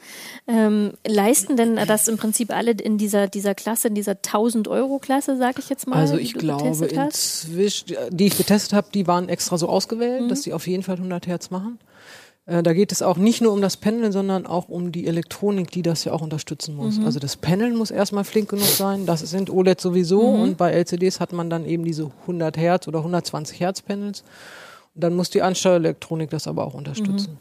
[0.48, 5.00] Ähm, leisten denn das im Prinzip alle in dieser, dieser Klasse, in dieser 1000 Euro
[5.00, 5.98] Klasse, sage ich jetzt mal?
[5.98, 10.30] Also ich glaube, inzwischen, die ich getestet habe, die waren extra so ausgewählt, mhm.
[10.30, 11.80] dass die auf jeden Fall 100 Hertz machen.
[12.46, 15.72] Äh, da geht es auch nicht nur um das Panel, sondern auch um die Elektronik,
[15.72, 16.98] die das ja auch unterstützen muss.
[16.98, 17.06] Mhm.
[17.06, 19.06] Also das Panel muss erstmal flink genug sein.
[19.06, 20.42] Das sind OLED sowieso mhm.
[20.42, 24.24] und bei LCDs hat man dann eben diese 100 Hertz oder 120 Hertz Panels.
[24.96, 27.32] Und dann muss die Ansteuerelektronik das aber auch unterstützen.
[27.32, 27.38] Mhm.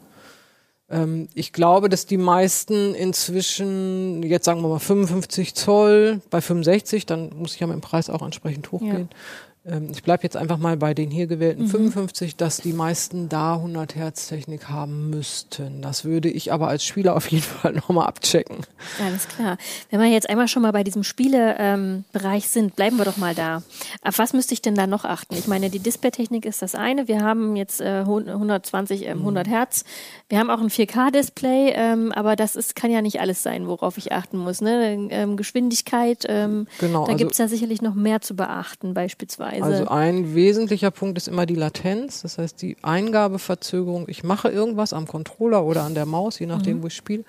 [0.89, 7.05] Ähm, ich glaube, dass die meisten inzwischen, jetzt sagen wir mal 55 Zoll, bei 65,
[7.05, 9.09] dann muss ich ja mit dem Preis auch entsprechend hochgehen.
[9.11, 9.17] Ja
[9.63, 11.69] ich bleibe jetzt einfach mal bei den hier gewählten mhm.
[11.69, 15.83] 55, dass die meisten da 100 Hertz Technik haben müssten.
[15.83, 18.57] Das würde ich aber als Spieler auf jeden Fall nochmal abchecken.
[19.05, 19.57] Alles klar.
[19.91, 23.35] Wenn wir jetzt einmal schon mal bei diesem Spielebereich ähm, sind, bleiben wir doch mal
[23.35, 23.61] da.
[24.01, 25.35] Auf was müsste ich denn da noch achten?
[25.35, 27.07] Ich meine, die Displaytechnik ist das eine.
[27.07, 29.51] Wir haben jetzt äh, 120, ähm, 100 mhm.
[29.51, 29.85] Hertz.
[30.27, 33.99] Wir haben auch ein 4K-Display, ähm, aber das ist, kann ja nicht alles sein, worauf
[33.99, 34.59] ich achten muss.
[34.61, 35.07] Ne?
[35.11, 39.50] Ähm, Geschwindigkeit, ähm, genau, da also, gibt es ja sicherlich noch mehr zu beachten, beispielsweise.
[39.51, 39.63] Weise.
[39.63, 44.05] Also ein wesentlicher Punkt ist immer die Latenz, das heißt die Eingabeverzögerung.
[44.07, 46.83] Ich mache irgendwas am Controller oder an der Maus, je nachdem, mhm.
[46.83, 47.23] wo ich spiele.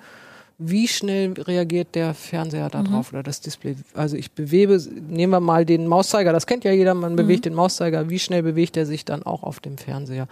[0.59, 3.17] Wie schnell reagiert der Fernseher da drauf mhm.
[3.17, 3.75] oder das Display?
[3.95, 7.49] Also ich bewege, nehmen wir mal den Mauszeiger, das kennt ja jeder, man bewegt mhm.
[7.49, 10.27] den Mauszeiger, wie schnell bewegt er sich dann auch auf dem Fernseher?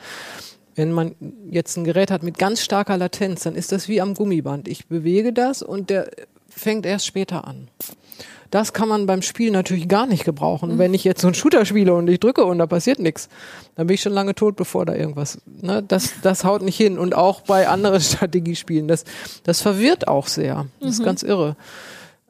[0.76, 1.16] Wenn man
[1.50, 4.68] jetzt ein Gerät hat mit ganz starker Latenz, dann ist das wie am Gummiband.
[4.68, 6.10] Ich bewege das und der
[6.48, 7.68] fängt erst später an.
[8.52, 10.74] Das kann man beim Spiel natürlich gar nicht gebrauchen.
[10.74, 10.78] Mhm.
[10.78, 13.30] Wenn ich jetzt so einen Shooter spiele und ich drücke und da passiert nichts,
[13.76, 15.40] dann bin ich schon lange tot, bevor da irgendwas.
[15.46, 15.82] Ne?
[15.82, 17.00] Das, das haut nicht hin.
[17.00, 19.06] Und auch bei anderen Strategiespielen, das,
[19.44, 20.68] das verwirrt auch sehr.
[20.80, 20.90] Das mhm.
[20.90, 21.56] ist ganz irre.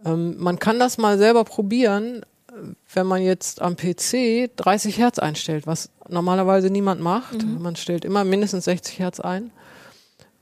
[0.05, 2.21] Ähm, man kann das mal selber probieren,
[2.93, 7.43] wenn man jetzt am PC 30 Hertz einstellt, was normalerweise niemand macht.
[7.43, 7.61] Mhm.
[7.61, 9.51] Man stellt immer mindestens 60 Hertz ein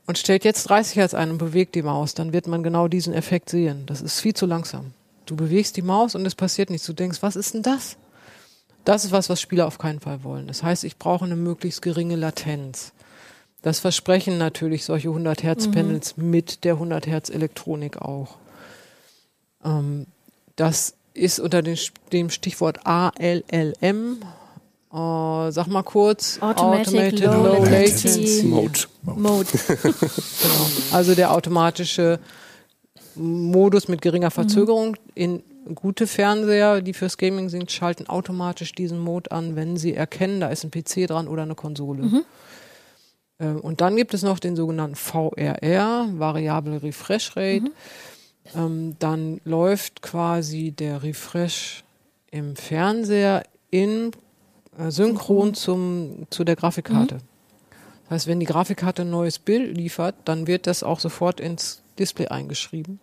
[0.07, 3.13] und stellt jetzt 30 Hertz ein und bewegt die Maus, dann wird man genau diesen
[3.13, 3.83] Effekt sehen.
[3.85, 4.91] Das ist viel zu langsam.
[5.29, 6.87] Du bewegst die Maus und es passiert nichts.
[6.87, 7.97] Du denkst, was ist denn das?
[8.83, 10.47] Das ist was, was Spieler auf keinen Fall wollen.
[10.47, 12.93] Das heißt, ich brauche eine möglichst geringe Latenz.
[13.61, 16.31] Das versprechen natürlich solche 100 Hertz Panels mhm.
[16.31, 18.37] mit der 100 Hertz Elektronik auch.
[19.63, 20.07] Ähm,
[20.55, 21.77] das ist unter den,
[22.11, 24.23] dem Stichwort ALLM.
[24.91, 26.39] Uh, sag mal kurz.
[26.41, 28.79] Automatic, Automated Low, Low Latency, Latency Mode.
[29.03, 29.47] Mode.
[29.83, 30.65] genau.
[30.91, 32.19] Also der automatische
[33.19, 34.91] Modus mit geringer Verzögerung.
[34.91, 34.95] Mhm.
[35.15, 35.43] In
[35.75, 40.47] gute Fernseher, die fürs Gaming sind, schalten automatisch diesen Mode an, wenn sie erkennen, da
[40.47, 42.03] ist ein PC dran oder eine Konsole.
[42.03, 42.25] Mhm.
[43.39, 47.61] Ähm, und dann gibt es noch den sogenannten VRR, Variable Refresh Rate.
[47.61, 47.71] Mhm.
[48.55, 51.83] Ähm, dann läuft quasi der Refresh
[52.31, 54.11] im Fernseher in
[54.77, 57.15] äh, synchron zum, zu der Grafikkarte.
[57.15, 57.21] Mhm.
[58.03, 61.83] Das heißt, wenn die Grafikkarte ein neues Bild liefert, dann wird das auch sofort ins
[61.99, 62.99] Display eingeschrieben.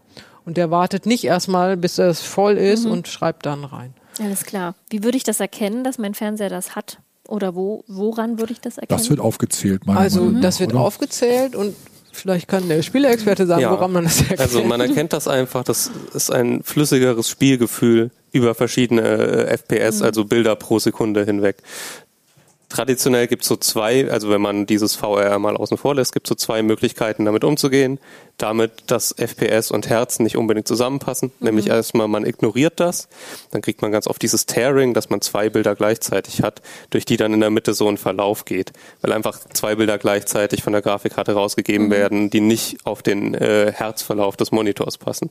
[0.47, 2.93] Und der wartet nicht erstmal, bis es voll ist mhm.
[2.93, 3.93] und schreibt dann rein.
[4.21, 4.75] Alles klar.
[4.89, 7.01] Wie würde ich das erkennen, dass mein Fernseher das hat?
[7.29, 8.99] Oder wo, woran würde ich das erkennen?
[8.99, 10.83] Das wird aufgezählt, meine Also Meinung das wird oder?
[10.83, 11.75] aufgezählt und
[12.13, 13.73] vielleicht kann der Spieleexperte sagen, ja.
[13.73, 14.41] woran man das erkennt.
[14.41, 20.05] Also man erkennt das einfach, das ist ein flüssigeres Spielgefühl über verschiedene äh, FPS, mhm.
[20.05, 21.57] also Bilder pro Sekunde hinweg.
[22.69, 26.27] Traditionell gibt es so zwei, also wenn man dieses VR mal außen vor lässt, gibt
[26.27, 28.01] es so zwei Möglichkeiten, damit umzugehen.
[28.39, 31.31] Damit, dass FPS und Herz nicht unbedingt zusammenpassen.
[31.39, 31.47] Mhm.
[31.47, 33.09] Nämlich erstmal, man ignoriert das.
[33.51, 37.17] Dann kriegt man ganz oft dieses Tearing, dass man zwei Bilder gleichzeitig hat, durch die
[37.17, 38.73] dann in der Mitte so ein Verlauf geht.
[39.01, 41.93] Weil einfach zwei Bilder gleichzeitig von der Grafikkarte rausgegeben mhm.
[41.93, 45.31] werden, die nicht auf den äh, Herzverlauf des Monitors passen.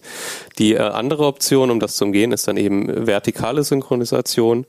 [0.57, 4.65] Die äh, andere Option, um das zu umgehen, ist dann eben vertikale Synchronisation.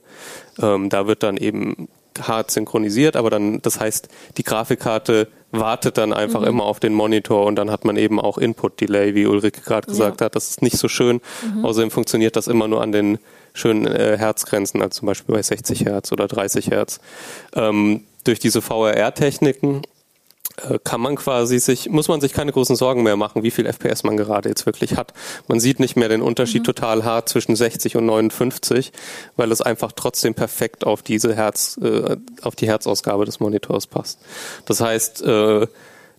[0.61, 1.87] Ähm, da wird dann eben
[2.23, 6.47] hart synchronisiert, aber dann, das heißt, die Grafikkarte wartet dann einfach mhm.
[6.47, 10.21] immer auf den Monitor und dann hat man eben auch Input-Delay, wie Ulrike gerade gesagt
[10.21, 10.25] ja.
[10.25, 10.35] hat.
[10.35, 11.21] Das ist nicht so schön.
[11.55, 11.65] Mhm.
[11.65, 13.17] Außerdem funktioniert das immer nur an den
[13.53, 16.99] schönen äh, Herzgrenzen, also zum Beispiel bei 60 Hertz oder 30 Hertz.
[17.55, 19.83] Ähm, durch diese VRR-Techniken
[20.83, 24.03] kann man quasi sich, muss man sich keine großen Sorgen mehr machen, wie viel FPS
[24.03, 25.13] man gerade jetzt wirklich hat.
[25.47, 26.65] Man sieht nicht mehr den Unterschied mhm.
[26.65, 28.91] total hart zwischen 60 und 59,
[29.35, 34.19] weil es einfach trotzdem perfekt auf diese Herz, äh, auf die Herzausgabe des Monitors passt.
[34.65, 35.67] Das heißt, äh,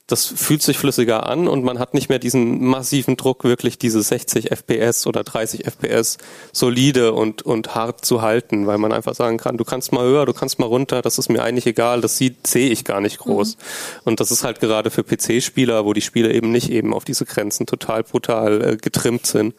[0.09, 4.03] das fühlt sich flüssiger an und man hat nicht mehr diesen massiven Druck, wirklich diese
[4.03, 6.16] 60 FPS oder 30 FPS
[6.51, 10.25] solide und, und hart zu halten, weil man einfach sagen kann, du kannst mal höher,
[10.25, 13.18] du kannst mal runter, das ist mir eigentlich egal, das sieht, sehe ich gar nicht
[13.18, 13.57] groß.
[13.57, 13.62] Mhm.
[14.05, 17.26] Und das ist halt gerade für PC-Spieler, wo die Spiele eben nicht eben auf diese
[17.26, 19.55] Grenzen total brutal äh, getrimmt sind,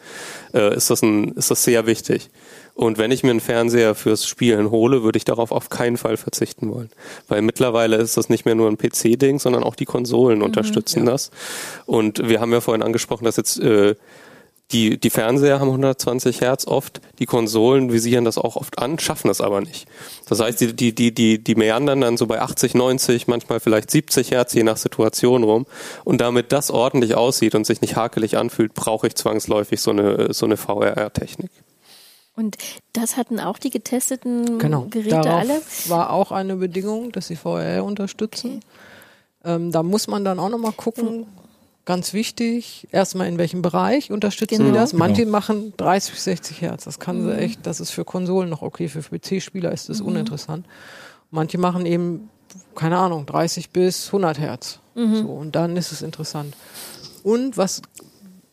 [0.55, 2.31] äh, ist das ein, ist das sehr wichtig.
[2.79, 6.15] Und wenn ich mir einen Fernseher fürs Spielen hole, würde ich darauf auf keinen Fall
[6.15, 6.89] verzichten wollen.
[7.27, 10.99] Weil mittlerweile ist das nicht mehr nur ein PC-Ding, sondern auch die Konsolen mhm, unterstützen
[10.99, 11.11] ja.
[11.11, 11.29] das.
[11.85, 13.95] Und wir haben ja vorhin angesprochen, dass jetzt äh,
[14.71, 19.27] die, die Fernseher haben 120 Hertz oft, die Konsolen visieren das auch oft an, schaffen
[19.27, 19.85] das aber nicht.
[20.29, 23.91] Das heißt, die, die, die, die, die meandern dann so bei 80, 90, manchmal vielleicht
[23.91, 25.65] 70 Hertz, je nach Situation rum.
[26.05, 30.33] Und damit das ordentlich aussieht und sich nicht hakelig anfühlt, brauche ich zwangsläufig so eine,
[30.33, 31.51] so eine VRR-Technik.
[32.39, 32.57] Und
[32.93, 34.87] das hatten auch die getesteten genau.
[34.89, 35.61] Geräte Darauf alle?
[35.87, 38.61] war auch eine Bedingung, dass sie VRR unterstützen.
[39.41, 39.55] Okay.
[39.55, 41.25] Ähm, da muss man dann auch nochmal gucken,
[41.83, 44.69] ganz wichtig, erstmal in welchem Bereich unterstützen genau.
[44.69, 44.93] die das.
[44.93, 45.33] Manche genau.
[45.33, 46.85] machen 30 bis 60 Hertz.
[46.85, 47.25] Das kann mhm.
[47.25, 50.07] sie echt, das ist für Konsolen noch okay, für PC-Spieler ist das mhm.
[50.07, 50.65] uninteressant.
[51.31, 52.29] Manche machen eben,
[52.73, 54.79] keine Ahnung, 30 bis 100 Hertz.
[54.95, 55.15] Mhm.
[55.15, 56.55] So, und dann ist es interessant.
[57.21, 57.81] Und was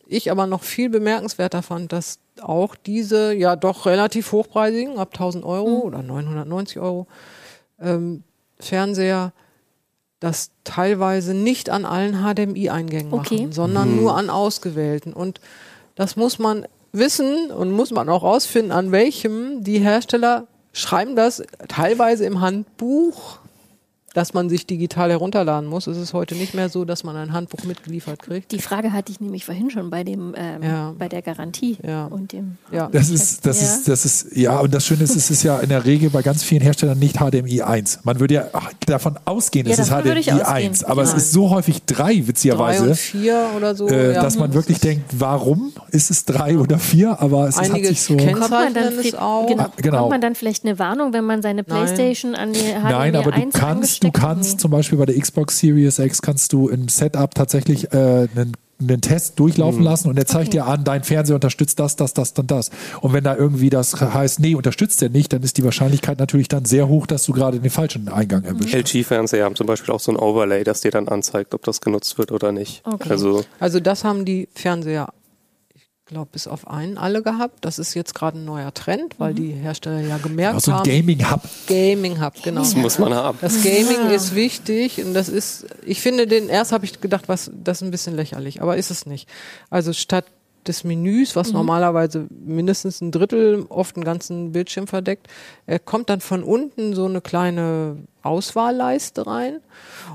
[0.09, 5.45] ich aber noch viel bemerkenswerter fand, dass auch diese ja doch relativ hochpreisigen, ab 1000
[5.45, 5.83] Euro mhm.
[5.83, 7.07] oder 990 Euro,
[7.81, 8.23] ähm,
[8.59, 9.33] Fernseher
[10.21, 13.37] das teilweise nicht an allen HDMI-Eingängen okay.
[13.37, 13.97] machen, sondern mhm.
[13.97, 15.13] nur an ausgewählten.
[15.13, 15.41] Und
[15.95, 21.43] das muss man wissen und muss man auch rausfinden, an welchem die Hersteller schreiben das
[21.69, 23.39] teilweise im Handbuch
[24.17, 25.87] dass man sich digital herunterladen muss.
[25.87, 28.51] Es ist heute nicht mehr so, dass man ein Handbuch mitgeliefert kriegt.
[28.51, 30.95] Die Frage hatte ich nämlich vorhin schon bei dem ähm, ja.
[30.99, 32.07] bei der Garantie ja.
[32.07, 32.57] und dem.
[32.73, 32.89] Ja.
[32.91, 33.67] Das ist das ja.
[33.67, 36.23] ist das ist ja und das Schöne ist, es ist ja in der Regel bei
[36.23, 38.01] ganz vielen Herstellern nicht HDMI 1.
[38.05, 38.45] Man würde ja
[38.87, 42.85] davon ausgehen, es ist HDMI 1, aber es ist so häufig 3 witzigerweise.
[42.85, 46.79] 3 und 4 oder so, äh, dass man wirklich denkt, warum ist es 3 oder
[46.79, 47.21] 4?
[47.21, 48.17] Aber es Einige hat sich so.
[48.17, 49.47] Kommt man, dann, auch.
[49.47, 49.99] Genau, genau.
[49.99, 52.41] kommt man dann vielleicht eine Warnung, wenn man seine Playstation Nein.
[52.41, 55.99] an die HDMI Nein, aber du kannst du kannst zum Beispiel bei der Xbox Series
[55.99, 59.87] X kannst du im Setup tatsächlich äh, einen einen Test durchlaufen mhm.
[59.87, 60.59] lassen und er zeigt okay.
[60.59, 62.71] dir an, dein Fernseher unterstützt das, das, das, dann das.
[63.01, 66.49] Und wenn da irgendwie das heißt, nee, unterstützt er nicht, dann ist die Wahrscheinlichkeit natürlich
[66.49, 68.75] dann sehr hoch, dass du gerade den falschen Eingang erwischt.
[68.75, 72.19] LG-Fernseher haben zum Beispiel auch so ein Overlay, das dir dann anzeigt, ob das genutzt
[72.19, 72.83] wird oder nicht.
[72.85, 73.09] Okay.
[73.09, 75.09] Also, also das haben die Fernseher
[76.07, 77.65] glaube, bis auf einen alle gehabt.
[77.65, 79.37] Das ist jetzt gerade ein neuer Trend, weil mhm.
[79.37, 80.89] die Hersteller ja gemerkt also haben.
[80.89, 81.43] Gaming Hub.
[81.67, 82.61] Gaming Hub, genau.
[82.61, 83.39] Das muss man haben.
[83.41, 84.11] Das Gaming ja.
[84.11, 87.89] ist wichtig und das ist, ich finde den, erst habe ich gedacht, was, das ist
[87.89, 89.29] ein bisschen lächerlich, aber ist es nicht.
[89.69, 90.27] Also statt
[90.69, 91.55] des Menüs, was mhm.
[91.55, 95.29] normalerweise mindestens ein Drittel, oft einen ganzen Bildschirm verdeckt,
[95.67, 99.61] äh, kommt dann von unten so eine kleine Auswahlleiste rein.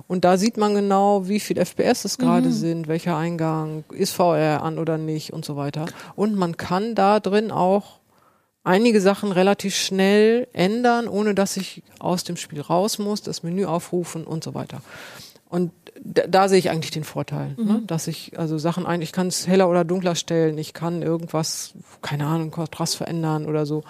[0.08, 2.54] Und da sieht man genau, wie viel FPS es gerade mhm.
[2.54, 5.86] sind, welcher Eingang, ist VR an oder nicht und so weiter.
[6.16, 8.00] Und man kann da drin auch
[8.64, 13.66] einige Sachen relativ schnell ändern, ohne dass ich aus dem Spiel raus muss, das Menü
[13.66, 14.82] aufrufen und so weiter.
[15.50, 15.72] Und
[16.04, 17.64] da, da sehe ich eigentlich den Vorteil, ne?
[17.64, 17.68] mhm.
[17.68, 17.82] ne?
[17.86, 21.74] dass ich also Sachen ein, ich kann es heller oder dunkler stellen, ich kann irgendwas,
[22.02, 23.84] keine Ahnung, Kontrast verändern oder so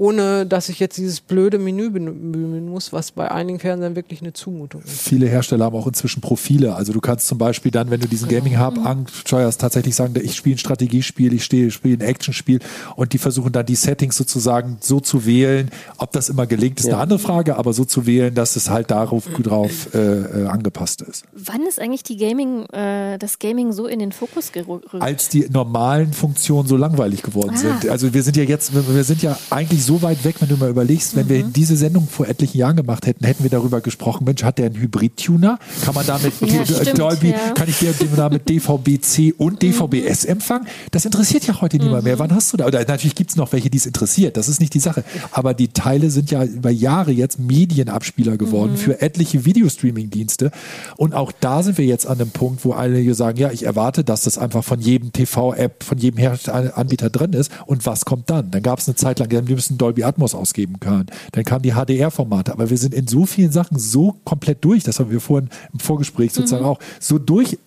[0.00, 4.32] ohne dass ich jetzt dieses blöde Menü bemühen muss, was bei einigen Fernsehern wirklich eine
[4.32, 4.98] Zumutung ist.
[4.98, 6.74] Viele Hersteller haben auch inzwischen Profile.
[6.74, 8.44] Also du kannst zum Beispiel dann, wenn du diesen genau.
[8.44, 8.86] Gaming Hub mhm.
[8.86, 12.60] ansteuerst, tatsächlich sagen, ich spiele ein Strategiespiel, ich spiele ein Actionspiel
[12.96, 15.70] und die versuchen dann die Settings sozusagen so zu wählen.
[15.98, 16.94] Ob das immer gelingt, ist ja.
[16.94, 21.02] eine andere Frage, aber so zu wählen, dass es halt darauf drauf äh, äh, angepasst
[21.02, 21.24] ist.
[21.34, 24.86] Wann ist eigentlich die Gaming, äh, das Gaming so in den Fokus gerückt?
[24.98, 27.58] Als die normalen Funktionen so langweilig geworden ah.
[27.58, 27.90] sind.
[27.90, 30.56] Also wir sind ja jetzt, wir sind ja eigentlich so so weit weg, wenn du
[30.56, 31.30] mal überlegst, wenn mhm.
[31.30, 34.66] wir diese Sendung vor etlichen Jahren gemacht hätten, hätten wir darüber gesprochen, Mensch, hat der
[34.66, 35.58] einen Hybrid-Tuner?
[35.84, 37.54] Kann man damit ja, stimmt, Dolby, ja.
[37.54, 40.30] kann ich dir damit DVB-C und DVB-S mhm.
[40.30, 40.68] empfangen?
[40.92, 42.08] Das interessiert ja heute niemand mhm.
[42.08, 42.18] mehr.
[42.20, 42.66] Wann hast du da?
[42.66, 44.36] Oder natürlich gibt es noch welche, die es interessiert.
[44.36, 45.02] Das ist nicht die Sache.
[45.32, 48.76] Aber die Teile sind ja über Jahre jetzt Medienabspieler geworden mhm.
[48.76, 50.52] für etliche Videostreaming-Dienste.
[50.98, 54.04] Und auch da sind wir jetzt an dem Punkt, wo alle sagen, ja, ich erwarte,
[54.04, 56.30] dass das einfach von jedem TV-App, von jedem
[56.76, 57.50] Anbieter drin ist.
[57.66, 58.52] Und was kommt dann?
[58.52, 61.06] Dann gab es eine Zeit lang, wir müssen Dolby Atmos ausgeben können.
[61.32, 62.52] Dann kamen die HDR-Formate.
[62.52, 65.80] Aber wir sind in so vielen Sachen so komplett durch, das haben wir vorhin im
[65.80, 66.70] Vorgespräch sozusagen mhm.
[66.70, 67.58] auch, so durch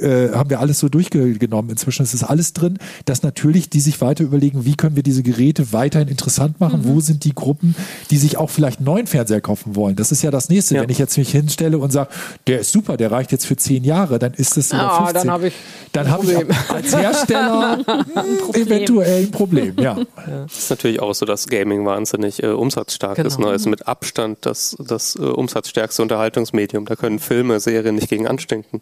[0.00, 1.70] äh, haben wir alles so durchgenommen.
[1.70, 5.22] Inzwischen ist es alles drin, dass natürlich die sich weiter überlegen, wie können wir diese
[5.22, 6.80] Geräte weiterhin interessant machen?
[6.80, 6.88] Mhm.
[6.88, 7.74] Wo sind die Gruppen,
[8.10, 9.96] die sich auch vielleicht einen neuen Fernseher kaufen wollen?
[9.96, 10.74] Das ist ja das nächste.
[10.74, 10.82] Ja.
[10.82, 12.10] Wenn ich jetzt mich hinstelle und sage,
[12.46, 15.14] der ist super, der reicht jetzt für zehn Jahre, dann ist das ah, 15.
[15.14, 15.54] Dann habe ich,
[15.92, 16.36] dann hab ich
[16.68, 17.78] als Hersteller
[18.14, 19.74] ein eventuell ein Problem.
[19.78, 19.96] Ja.
[20.26, 20.44] ja.
[20.44, 23.28] ist natürlich auch so, dass Gaming wahnsinnig äh, umsatzstark genau.
[23.28, 23.38] ist.
[23.38, 23.52] Ne?
[23.52, 26.86] Ist mit Abstand das, das äh, umsatzstärkste Unterhaltungsmedium.
[26.86, 28.80] Da können Filme, Serien nicht gegen anstinken.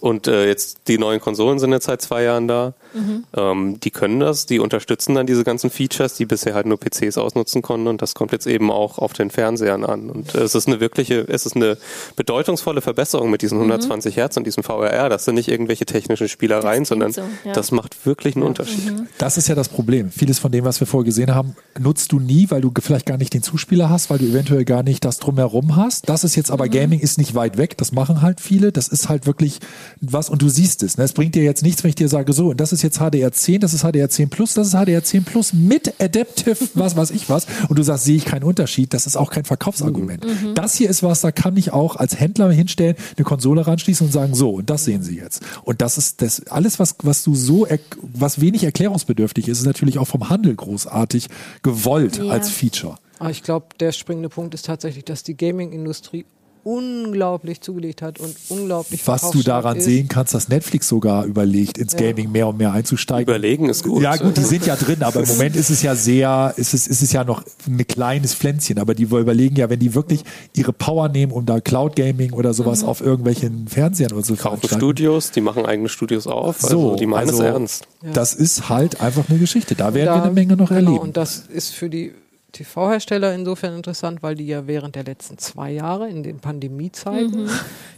[0.00, 2.74] Und äh, jetzt die neuen Konsolen sind jetzt seit zwei Jahren da.
[2.94, 3.24] Mhm.
[3.36, 7.18] Ähm, die können das, die unterstützen dann diese ganzen Features, die bisher halt nur PCs
[7.18, 10.10] ausnutzen konnten und das kommt jetzt eben auch auf den Fernsehern an.
[10.10, 11.78] Und äh, es ist eine wirkliche, es ist eine
[12.16, 14.20] bedeutungsvolle Verbesserung mit diesen 120 mhm.
[14.20, 15.08] Hertz und diesem VRR.
[15.08, 17.52] Das sind nicht irgendwelche technischen Spielereien, sondern so, ja.
[17.52, 18.86] das macht wirklich einen Unterschied.
[18.86, 19.08] Mhm.
[19.18, 20.10] Das ist ja das Problem.
[20.10, 23.18] Vieles von dem, was wir vorher gesehen haben, nutzt du nie, weil du vielleicht gar
[23.18, 26.08] nicht den Zuspieler hast, weil du eventuell gar nicht das drumherum hast.
[26.08, 26.70] Das ist jetzt aber mhm.
[26.70, 27.76] Gaming ist nicht weit weg.
[27.76, 28.72] Das machen halt viele.
[28.72, 29.60] Das ist halt wirklich
[30.00, 30.98] was und du siehst es.
[30.98, 31.04] Ne?
[31.04, 33.58] Es bringt dir jetzt nichts, wenn ich dir sage, so, und das ist jetzt HDR10,
[33.58, 37.46] das ist HDR10 Plus, das ist HDR10 Plus mit Adaptive, was weiß ich was.
[37.68, 38.94] Und du sagst, sehe ich keinen Unterschied.
[38.94, 40.24] Das ist auch kein Verkaufsargument.
[40.24, 40.54] Mhm.
[40.54, 44.12] Das hier ist was, da kann ich auch als Händler hinstellen, eine Konsole ranschließen und
[44.12, 45.42] sagen, so, und das sehen Sie jetzt.
[45.64, 47.66] Und das ist das, alles, was, was du so,
[48.00, 51.28] was wenig erklärungsbedürftig ist, ist natürlich auch vom Handel großartig
[51.62, 52.30] gewollt ja.
[52.30, 52.96] als Feature.
[53.18, 56.24] Aber ich glaube, der springende Punkt ist tatsächlich, dass die Gaming-Industrie
[56.68, 59.84] unglaublich zugelegt hat und unglaublich Was du daran ist.
[59.84, 62.00] sehen kannst, dass Netflix sogar überlegt, ins ja.
[62.00, 63.22] Gaming mehr und mehr einzusteigen.
[63.22, 64.02] Überlegen ist gut.
[64.02, 66.86] Ja gut, die sind ja drin, aber im Moment ist es ja sehr, ist es,
[66.86, 70.74] ist es ja noch ein kleines Pflänzchen, aber die überlegen ja, wenn die wirklich ihre
[70.74, 72.88] Power nehmen, um da Cloud Gaming oder sowas mhm.
[72.88, 77.06] auf irgendwelchen Fernsehern oder so Kaufen Studios, die machen eigene Studios auf, also so, die
[77.06, 77.88] meinen also, es ernst.
[78.02, 78.10] Ja.
[78.12, 79.74] Das ist halt einfach eine Geschichte.
[79.74, 80.98] Da werden da, wir eine Menge noch genau, erleben.
[80.98, 82.12] Und das ist für die
[82.52, 87.50] TV-Hersteller insofern interessant, weil die ja während der letzten zwei Jahre in den Pandemiezeiten mhm.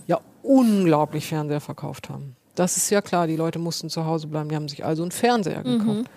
[0.07, 2.37] ja unglaublich Fernseher verkauft haben.
[2.55, 5.13] Das ist ja klar, die Leute mussten zu Hause bleiben, die haben sich also einen
[5.13, 5.79] Fernseher mhm.
[5.79, 6.11] gekauft.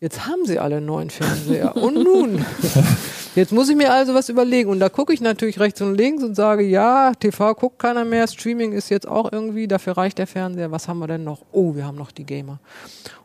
[0.00, 1.74] Jetzt haben sie alle einen neuen Fernseher.
[1.76, 2.44] und nun?
[3.36, 4.70] Jetzt muss ich mir also was überlegen.
[4.70, 8.26] Und da gucke ich natürlich rechts und links und sage, ja, TV guckt keiner mehr,
[8.26, 10.70] Streaming ist jetzt auch irgendwie, dafür reicht der Fernseher.
[10.70, 11.42] Was haben wir denn noch?
[11.52, 12.60] Oh, wir haben noch die Gamer.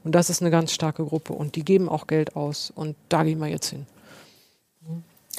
[0.03, 1.31] Und das ist eine ganz starke Gruppe.
[1.31, 2.73] Und die geben auch Geld aus.
[2.75, 3.85] Und da gehen wir jetzt hin.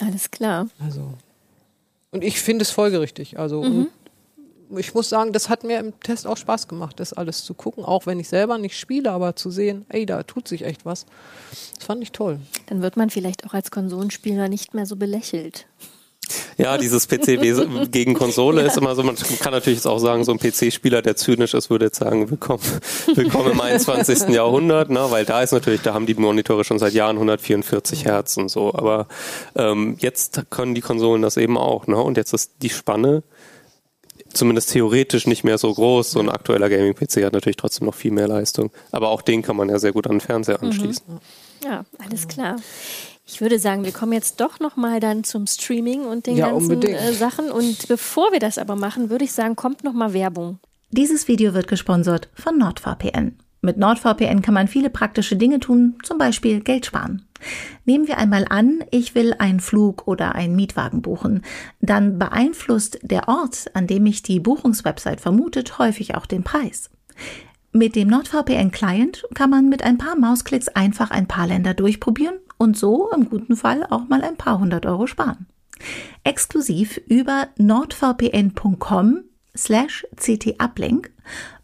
[0.02, 0.68] Alles klar.
[0.80, 1.14] Also.
[2.10, 3.38] Und ich finde es folgerichtig.
[3.38, 3.88] Also mhm.
[4.76, 7.84] ich muss sagen, das hat mir im Test auch Spaß gemacht, das alles zu gucken,
[7.84, 11.06] auch wenn ich selber nicht spiele, aber zu sehen, ey, da tut sich echt was.
[11.76, 12.40] Das fand ich toll.
[12.66, 15.66] Dann wird man vielleicht auch als Konsolenspieler nicht mehr so belächelt.
[16.62, 17.40] Ja, dieses PC
[17.90, 18.68] gegen Konsole ja.
[18.68, 21.70] ist immer so, man kann natürlich jetzt auch sagen, so ein PC-Spieler, der zynisch ist,
[21.70, 22.62] würde jetzt sagen, willkommen,
[23.16, 24.28] willkommen im 21.
[24.28, 25.04] Jahrhundert, ne?
[25.10, 28.72] weil da ist natürlich, da haben die Monitore schon seit Jahren 144 Hertz und so,
[28.72, 29.08] aber
[29.56, 31.96] ähm, jetzt können die Konsolen das eben auch, ne?
[31.96, 33.24] und jetzt ist die Spanne
[34.32, 36.12] zumindest theoretisch nicht mehr so groß.
[36.12, 39.56] So ein aktueller Gaming-PC hat natürlich trotzdem noch viel mehr Leistung, aber auch den kann
[39.56, 41.04] man ja sehr gut an den Fernseher anschließen.
[41.06, 41.20] Mhm.
[41.64, 42.56] Ja, alles klar.
[43.24, 46.50] Ich würde sagen, wir kommen jetzt doch noch mal dann zum Streaming und den ja,
[46.50, 47.50] ganzen äh, Sachen.
[47.50, 50.58] Und bevor wir das aber machen, würde ich sagen, kommt noch mal Werbung.
[50.90, 53.36] Dieses Video wird gesponsert von NordVPN.
[53.62, 57.24] Mit NordVPN kann man viele praktische Dinge tun, zum Beispiel Geld sparen.
[57.84, 61.42] Nehmen wir einmal an, ich will einen Flug oder einen Mietwagen buchen.
[61.80, 66.90] Dann beeinflusst der Ort, an dem mich die Buchungswebsite vermutet, häufig auch den Preis.
[67.70, 72.78] Mit dem NordVPN-Client kann man mit ein paar Mausklicks einfach ein paar Länder durchprobieren und
[72.78, 75.46] so im guten Fall auch mal ein paar hundert Euro sparen.
[76.24, 79.24] Exklusiv über nordvpn.com
[79.56, 81.10] slash ctuplink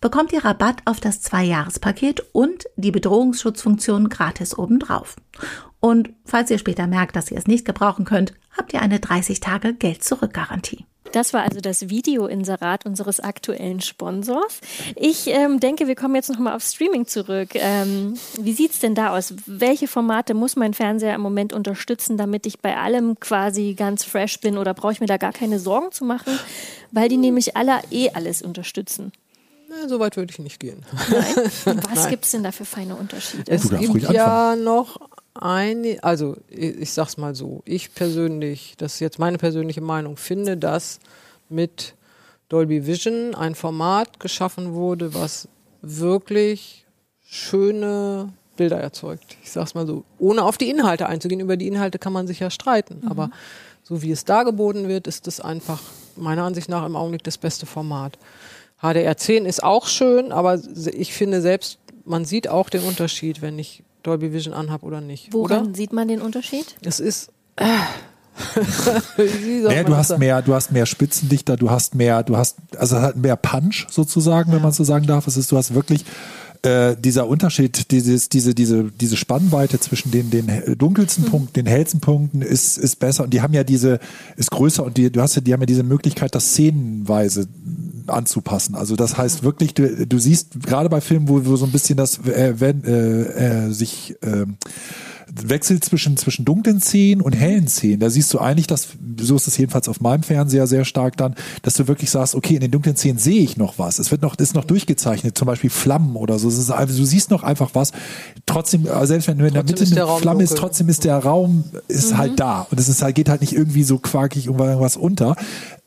[0.00, 5.16] bekommt ihr Rabatt auf das Zwei-Jahres-Paket und die Bedrohungsschutzfunktion gratis obendrauf.
[5.80, 9.40] Und falls ihr später merkt, dass ihr es nicht gebrauchen könnt, habt ihr eine 30
[9.40, 10.84] Tage Geld-Zurück-Garantie.
[11.12, 14.60] Das war also das Video-Inserat unseres aktuellen Sponsors.
[14.96, 17.50] Ich ähm, denke, wir kommen jetzt nochmal auf Streaming zurück.
[17.54, 19.34] Ähm, wie sieht's denn da aus?
[19.46, 24.40] Welche Formate muss mein Fernseher im Moment unterstützen, damit ich bei allem quasi ganz fresh
[24.40, 24.58] bin?
[24.58, 26.38] Oder brauche ich mir da gar keine Sorgen zu machen?
[26.92, 29.12] Weil die nämlich alle eh alles unterstützen.
[29.68, 30.84] Na, so weit würde ich nicht gehen.
[31.10, 31.82] Nein.
[31.94, 33.52] Was gibt es denn da für feine Unterschiede?
[33.52, 34.98] Es gibt ja noch
[35.38, 40.56] eine, also ich sag's mal so, ich persönlich, das ist jetzt meine persönliche Meinung, finde,
[40.56, 41.00] dass
[41.48, 41.94] mit
[42.48, 45.48] Dolby Vision ein Format geschaffen wurde, was
[45.82, 46.86] wirklich
[47.24, 49.36] schöne Bilder erzeugt.
[49.42, 51.40] Ich sag's mal so, ohne auf die Inhalte einzugehen.
[51.40, 53.08] Über die Inhalte kann man sich ja streiten, mhm.
[53.08, 53.30] aber
[53.82, 55.80] so wie es dargeboten wird, ist es einfach
[56.16, 58.18] meiner Ansicht nach im Augenblick das beste Format.
[58.82, 60.60] HDR10 ist auch schön, aber
[60.92, 65.32] ich finde selbst, man sieht auch den Unterschied, wenn ich Dolby Vision anhab oder nicht.
[65.32, 65.74] Woran oder?
[65.74, 66.76] sieht man den Unterschied?
[66.82, 67.30] Es ist.
[69.18, 73.00] Äh, naja, du hast mehr, du hast mehr Spitzendichter, du hast mehr, du hast, also
[73.00, 74.56] halt mehr Punch sozusagen, ja.
[74.56, 75.26] wenn man so sagen darf.
[75.26, 76.04] Es ist, du hast wirklich
[76.62, 81.30] äh, dieser Unterschied, dieses, diese, diese, diese Spannweite zwischen den, den dunkelsten mhm.
[81.30, 83.24] Punkten, den hellsten Punkten ist, ist besser.
[83.24, 84.00] Und die haben ja diese,
[84.36, 87.48] ist größer und die, du hast ja, die haben ja diese Möglichkeit, das szenenweise
[88.06, 88.74] anzupassen.
[88.74, 91.96] Also das heißt wirklich, du, du siehst gerade bei Filmen, wo, wo so ein bisschen
[91.96, 94.46] das äh, wenn, äh, äh, sich äh,
[95.34, 98.00] Wechsel zwischen, zwischen dunklen Szenen und hellen Szenen.
[98.00, 98.88] Da siehst du eigentlich, dass,
[99.20, 102.54] so ist es jedenfalls auf meinem Fernseher sehr stark dann, dass du wirklich sagst, okay,
[102.54, 103.98] in den dunklen Szenen sehe ich noch was.
[103.98, 106.48] Es wird noch, ist noch durchgezeichnet, zum Beispiel Flammen oder so.
[106.48, 107.92] Ist, also, du siehst noch einfach was.
[108.46, 111.64] Trotzdem, äh, selbst wenn du in der Mitte eine Flamme ist, trotzdem ist der Raum,
[111.88, 112.18] ist mhm.
[112.18, 112.66] halt da.
[112.70, 115.36] Und es ist halt, geht halt nicht irgendwie so quakig irgendwas unter.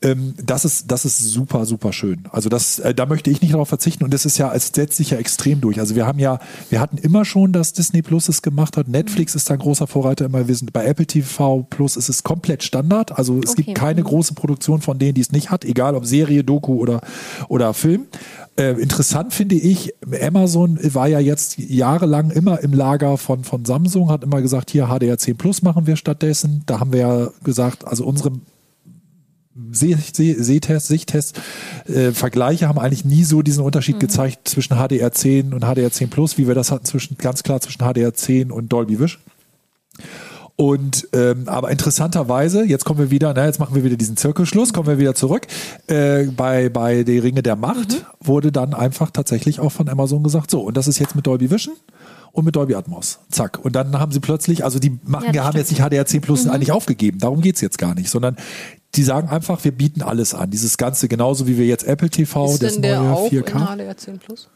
[0.02, 2.24] Ähm, das ist, das ist super, super schön.
[2.30, 4.96] Also das, äh, da möchte ich nicht darauf verzichten und das ist ja, es setzt
[4.96, 5.78] sich ja extrem durch.
[5.78, 6.40] Also wir haben ja,
[6.70, 8.88] wir hatten immer schon, dass Disney Plus es gemacht hat.
[8.88, 10.48] Netflix ist da ein großer Vorreiter immer.
[10.48, 13.16] Wir sind bei Apple TV Plus ist es komplett Standard.
[13.18, 13.62] Also es okay.
[13.62, 17.00] gibt keine große Produktion von denen, die es nicht hat, egal ob Serie, Doku oder,
[17.48, 18.06] oder Film.
[18.58, 24.10] Äh, interessant finde ich, Amazon war ja jetzt jahrelang immer im Lager von, von Samsung,
[24.10, 26.62] hat immer gesagt, hier HDR10 Plus machen wir stattdessen.
[26.66, 28.32] Da haben wir ja gesagt, also unsere
[29.70, 31.32] Sehtests, Sichttests,
[31.86, 34.00] äh, Vergleiche haben eigentlich nie so diesen Unterschied mhm.
[34.00, 38.50] gezeigt zwischen HDR10 und HDR10 Plus, wie wir das hatten zwischen, ganz klar zwischen HDR10
[38.50, 39.20] und Dolby Vision.
[40.56, 44.72] Und ähm, aber interessanterweise, jetzt kommen wir wieder, na, jetzt machen wir wieder diesen Zirkelschluss,
[44.72, 45.46] kommen wir wieder zurück.
[45.86, 48.04] Äh, bei bei die Ringe der Macht mhm.
[48.20, 51.50] wurde dann einfach tatsächlich auch von Amazon gesagt, so und das ist jetzt mit Dolby
[51.50, 51.74] Vision
[52.32, 53.20] und mit Dolby Atmos.
[53.30, 53.64] Zack.
[53.64, 56.50] Und dann haben sie plötzlich, also die machen, ja, haben jetzt nicht HDR10 Plus mhm.
[56.50, 57.18] eigentlich aufgegeben.
[57.18, 58.36] Darum geht's jetzt gar nicht, sondern
[58.94, 60.50] die sagen einfach, wir bieten alles an.
[60.50, 63.78] Dieses Ganze, genauso wie wir jetzt Apple TV, ist das denn der neue auch 4K.
[63.78, 64.48] In HDR10 Plus?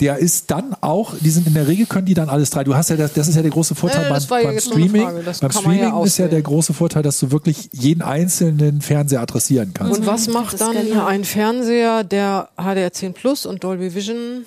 [0.00, 2.64] der ist dann auch, die sind in der Regel können die dann alles drei.
[2.64, 5.08] Du hast ja das, das ist ja der große Vorteil ja, beim, beim Streaming.
[5.40, 9.72] Beim Streaming ja ist ja der große Vorteil, dass du wirklich jeden einzelnen Fernseher adressieren
[9.72, 9.98] kannst.
[9.98, 14.44] Und was macht dann ein Fernseher, der HDR10 Plus und Dolby Vision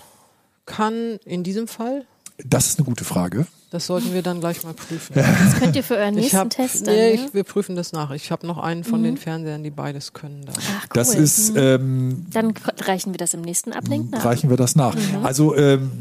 [0.67, 2.05] kann in diesem Fall?
[2.45, 3.47] Das ist eine gute Frage.
[3.71, 5.13] Das sollten wir dann gleich mal prüfen.
[5.13, 8.09] Das könnt ihr für euren nächsten hab, Test dann, Nee, ich, wir prüfen das nach.
[8.11, 9.05] Ich habe noch einen von mhm.
[9.05, 10.43] den Fernsehern, die beides können.
[10.45, 10.53] Da.
[10.55, 10.89] Ach, cool.
[10.93, 11.53] Das ist.
[11.53, 11.59] Mhm.
[11.59, 14.25] Ähm, dann reichen wir das im nächsten Ablink nach.
[14.25, 14.95] Reichen wir das nach.
[14.95, 15.23] Mhm.
[15.23, 15.91] Also ähm,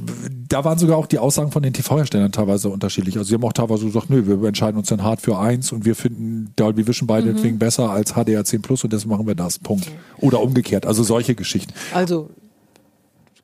[0.48, 3.18] da waren sogar auch die Aussagen von den TV-Herstellern teilweise unterschiedlich.
[3.18, 5.84] Also sie haben auch teilweise gesagt, nö, wir entscheiden uns dann hart für eins und
[5.84, 7.58] wir finden Dolby Vision beide mhm.
[7.58, 9.58] besser als HDR10 Plus und deswegen machen wir das.
[9.58, 9.90] Punkt.
[10.18, 10.86] Oder umgekehrt.
[10.86, 11.74] Also solche Geschichten.
[11.92, 12.30] Also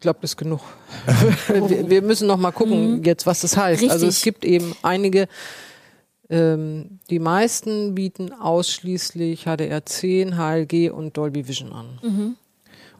[0.04, 0.60] glaube, das ist genug.
[1.48, 3.04] wir, wir, müssen noch mal gucken mhm.
[3.04, 3.82] jetzt, was das heißt.
[3.82, 3.90] Richtig.
[3.90, 5.26] Also es gibt eben einige,
[6.30, 11.98] ähm, die meisten bieten ausschließlich HDR10, HLG und Dolby Vision an.
[12.02, 12.36] Mhm.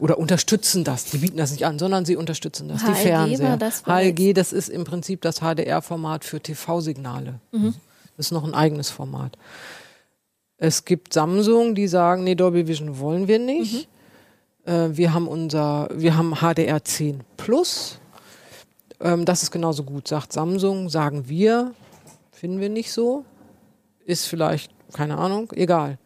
[0.00, 1.04] Oder unterstützen das.
[1.04, 2.82] Die bieten das nicht an, sondern sie unterstützen das.
[2.82, 3.56] HLG die Fernseher.
[3.56, 7.40] Das HLG, das ist im Prinzip das HDR-Format für TV-Signale.
[7.52, 7.74] Mhm.
[8.16, 9.38] Das ist noch ein eigenes Format.
[10.56, 13.88] Es gibt Samsung, die sagen, nee, Dolby Vision wollen wir nicht.
[13.88, 13.94] Mhm.
[14.64, 17.98] Äh, wir haben unser, wir haben HDR 10 Plus.
[19.00, 21.72] Ähm, das ist genauso gut, sagt Samsung, sagen wir,
[22.32, 23.24] finden wir nicht so.
[24.06, 25.98] Ist vielleicht, keine Ahnung, egal.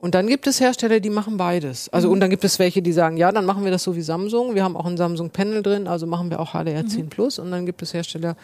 [0.00, 1.88] Und dann gibt es Hersteller, die machen beides.
[1.88, 2.14] Also, mhm.
[2.14, 4.54] und dann gibt es welche, die sagen, ja, dann machen wir das so wie Samsung.
[4.54, 7.08] Wir haben auch ein Samsung Panel drin, also machen wir auch HDR 10 mhm.
[7.08, 7.40] Plus.
[7.40, 8.36] Und dann gibt es Hersteller,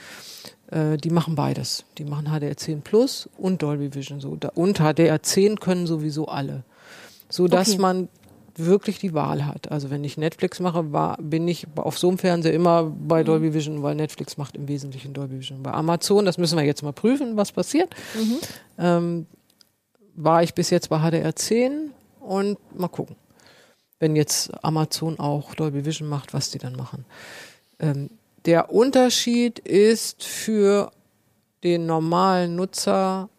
[0.73, 1.85] äh, die machen beides.
[1.99, 4.37] Die machen HDR 10 Plus und Dolby Vision so.
[4.55, 6.65] Und HDR 10 können sowieso alle.
[7.29, 7.79] So dass okay.
[7.79, 8.09] man
[8.57, 9.71] wirklich die Wahl hat.
[9.71, 13.27] Also wenn ich Netflix mache, war, bin ich auf so einem Fernseher immer bei mhm.
[13.27, 15.63] Dolby Vision, weil Netflix macht im Wesentlichen Dolby Vision.
[15.63, 17.95] Bei Amazon, das müssen wir jetzt mal prüfen, was passiert.
[18.15, 18.39] Mhm.
[18.79, 19.27] Ähm,
[20.15, 21.91] war ich bis jetzt bei HDR 10
[22.21, 23.17] und mal gucken.
[23.99, 27.05] Wenn jetzt Amazon auch Dolby Vision macht, was die dann machen.
[27.81, 28.11] Ähm,
[28.45, 30.91] der Unterschied ist für
[31.63, 33.31] den normalen Nutzer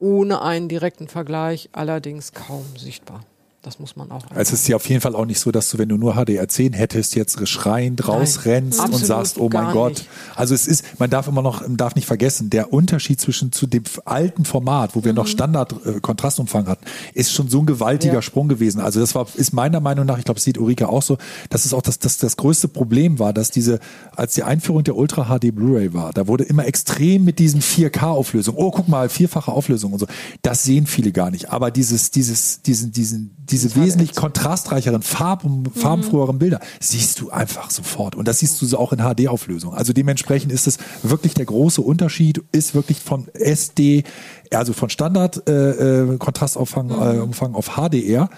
[0.00, 3.24] ohne einen direkten Vergleich allerdings kaum sichtbar.
[3.62, 4.24] Das muss man auch.
[4.30, 6.16] Also es ist ja auf jeden Fall auch nicht so, dass du, wenn du nur
[6.16, 9.92] HDR10 hättest, jetzt schreiend rausrennst Nein, und sagst, oh mein Gott.
[9.92, 10.08] Nicht.
[10.34, 13.84] Also es ist, man darf immer noch, darf nicht vergessen, der Unterschied zwischen zu dem
[14.04, 15.16] alten Format, wo wir mhm.
[15.18, 16.84] noch Standard äh, Kontrastumfang hatten,
[17.14, 18.22] ist schon so ein gewaltiger ja.
[18.22, 18.80] Sprung gewesen.
[18.80, 21.64] Also das war, ist meiner Meinung nach, ich glaube, es sieht Ulrike auch so, dass
[21.64, 23.78] es auch das, das, das größte Problem war, dass diese,
[24.16, 28.58] als die Einführung der Ultra HD Blu-ray war, da wurde immer extrem mit diesen 4K-Auflösungen,
[28.58, 30.06] oh guck mal, vierfache Auflösung und so.
[30.42, 31.50] Das sehen viele gar nicht.
[31.50, 38.16] Aber dieses, dieses, diesen, diesen, diese wesentlich kontrastreicheren, farben, farbenfroheren Bilder siehst du einfach sofort.
[38.16, 39.74] Und das siehst du so auch in HD-Auflösung.
[39.74, 44.04] Also dementsprechend ist es wirklich der große Unterschied, ist wirklich von SD,
[44.50, 46.18] also von Standard äh, äh mhm.
[46.18, 48.30] äh, auf HDR.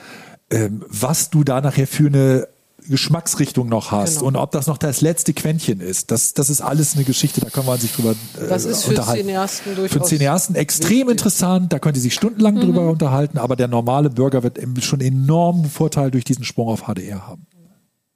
[0.51, 2.49] Ähm, was du da nachher für eine
[2.89, 4.27] Geschmacksrichtung noch hast genau.
[4.27, 6.11] und ob das noch das letzte Quäntchen ist.
[6.11, 8.91] Das, das ist alles eine Geschichte, da kann man sich drüber äh, das ist für
[8.91, 9.27] unterhalten.
[9.27, 11.11] Cineasten durchaus für Cineasten extrem wichtig.
[11.11, 12.61] interessant, da könnt ihr sich stundenlang mhm.
[12.61, 17.27] drüber unterhalten, aber der normale Bürger wird schon enormen Vorteil durch diesen Sprung auf HDR
[17.27, 17.47] haben.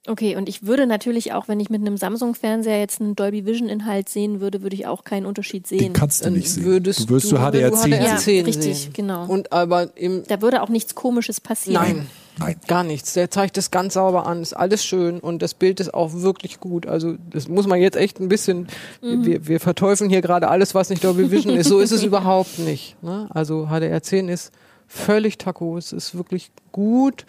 [0.07, 4.09] Okay, und ich würde natürlich auch, wenn ich mit einem Samsung-Fernseher jetzt einen Dolby Vision-Inhalt
[4.09, 5.79] sehen würde, würde ich auch keinen Unterschied sehen.
[5.79, 6.63] Den kannst du nicht sehen.
[6.63, 8.93] Würdest du wirst du HDR10 HDR10 ja, richtig, sehen.
[8.93, 9.25] genau.
[9.25, 11.83] Und aber im da würde auch nichts Komisches passieren.
[11.83, 12.07] Nein,
[12.39, 12.55] Nein.
[12.67, 13.13] Gar nichts.
[13.13, 16.59] Der zeigt es ganz sauber an, ist alles schön und das Bild ist auch wirklich
[16.59, 16.87] gut.
[16.87, 18.67] Also das muss man jetzt echt ein bisschen,
[19.01, 19.25] mhm.
[19.25, 21.67] wir, wir verteufeln hier gerade alles, was nicht Dolby Vision ist.
[21.67, 23.01] So ist es überhaupt nicht.
[23.03, 23.27] Ne?
[23.31, 24.51] Also HDR10 ist
[24.87, 25.77] völlig taco.
[25.77, 27.25] Es ist wirklich gut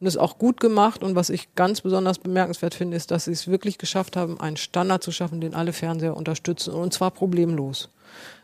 [0.00, 1.02] und ist auch gut gemacht.
[1.02, 4.56] Und was ich ganz besonders bemerkenswert finde, ist, dass sie es wirklich geschafft haben, einen
[4.56, 7.88] Standard zu schaffen, den alle Fernseher unterstützen und zwar problemlos.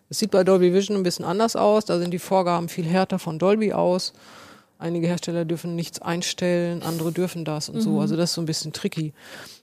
[0.08, 1.84] Es sieht bei Dolby Vision ein bisschen anders aus.
[1.84, 4.12] Da sind die Vorgaben viel härter von Dolby aus.
[4.80, 7.80] Einige Hersteller dürfen nichts einstellen, andere dürfen das und mhm.
[7.82, 8.00] so.
[8.00, 9.12] Also das ist so ein bisschen tricky.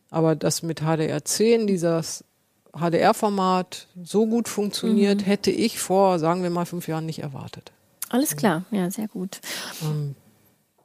[0.10, 2.24] Aber dass mit HDR10 dieses
[2.72, 5.26] HDR-Format so gut funktioniert, mhm.
[5.26, 7.72] hätte ich vor, sagen wir mal, fünf Jahren nicht erwartet.
[8.10, 9.42] Alles klar, ja, sehr gut.
[9.84, 10.16] Ähm,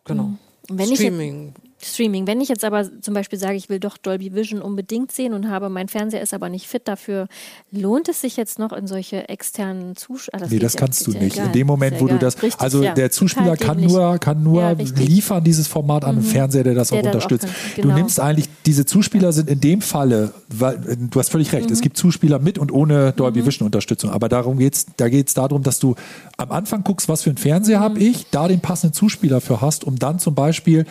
[0.05, 0.25] genau.
[0.25, 0.39] Mhm.
[0.69, 1.55] Wenn Streaming.
[1.85, 2.27] Streaming.
[2.27, 5.49] Wenn ich jetzt aber zum Beispiel sage, ich will doch Dolby Vision unbedingt sehen und
[5.49, 7.27] habe, mein Fernseher ist aber nicht fit dafür,
[7.73, 10.43] lohnt es sich jetzt noch in solche externen Zuschauer?
[10.43, 11.35] Ah, nee, das kannst du nicht.
[11.35, 11.47] Egal.
[11.47, 12.19] In dem Moment, wo egal.
[12.19, 12.95] du das, Richtig, also ja.
[12.95, 16.21] der Zuspieler kann nur, kann nur ja, liefern dieses Format an mhm.
[16.21, 17.47] einen Fernseher, der das der auch unterstützt.
[17.47, 17.89] Auch genau.
[17.89, 21.73] Du nimmst eigentlich, diese Zuspieler sind in dem Falle, weil, du hast völlig recht, mhm.
[21.73, 23.47] es gibt Zuspieler mit und ohne Dolby mhm.
[23.47, 24.11] Vision Unterstützung.
[24.11, 25.97] Aber darum geht's, da geht's darum, dass du
[26.37, 27.85] am Anfang guckst, was für einen Fernseher mhm.
[27.85, 30.87] habe ich, da den passenden Zuspieler für hast, um dann zum Beispiel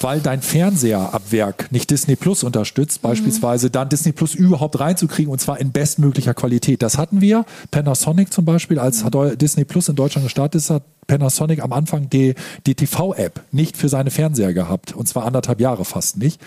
[0.00, 3.08] weil dein Fernseher ab Werk nicht Disney Plus unterstützt, mhm.
[3.08, 6.82] beispielsweise dann Disney Plus überhaupt reinzukriegen und zwar in bestmöglicher Qualität.
[6.82, 7.44] Das hatten wir.
[7.70, 9.38] Panasonic zum Beispiel, als mhm.
[9.38, 12.34] Disney Plus in Deutschland gestartet ist, hat Panasonic am Anfang die,
[12.66, 14.94] die TV-App nicht für seine Fernseher gehabt.
[14.94, 16.40] Und zwar anderthalb Jahre fast nicht.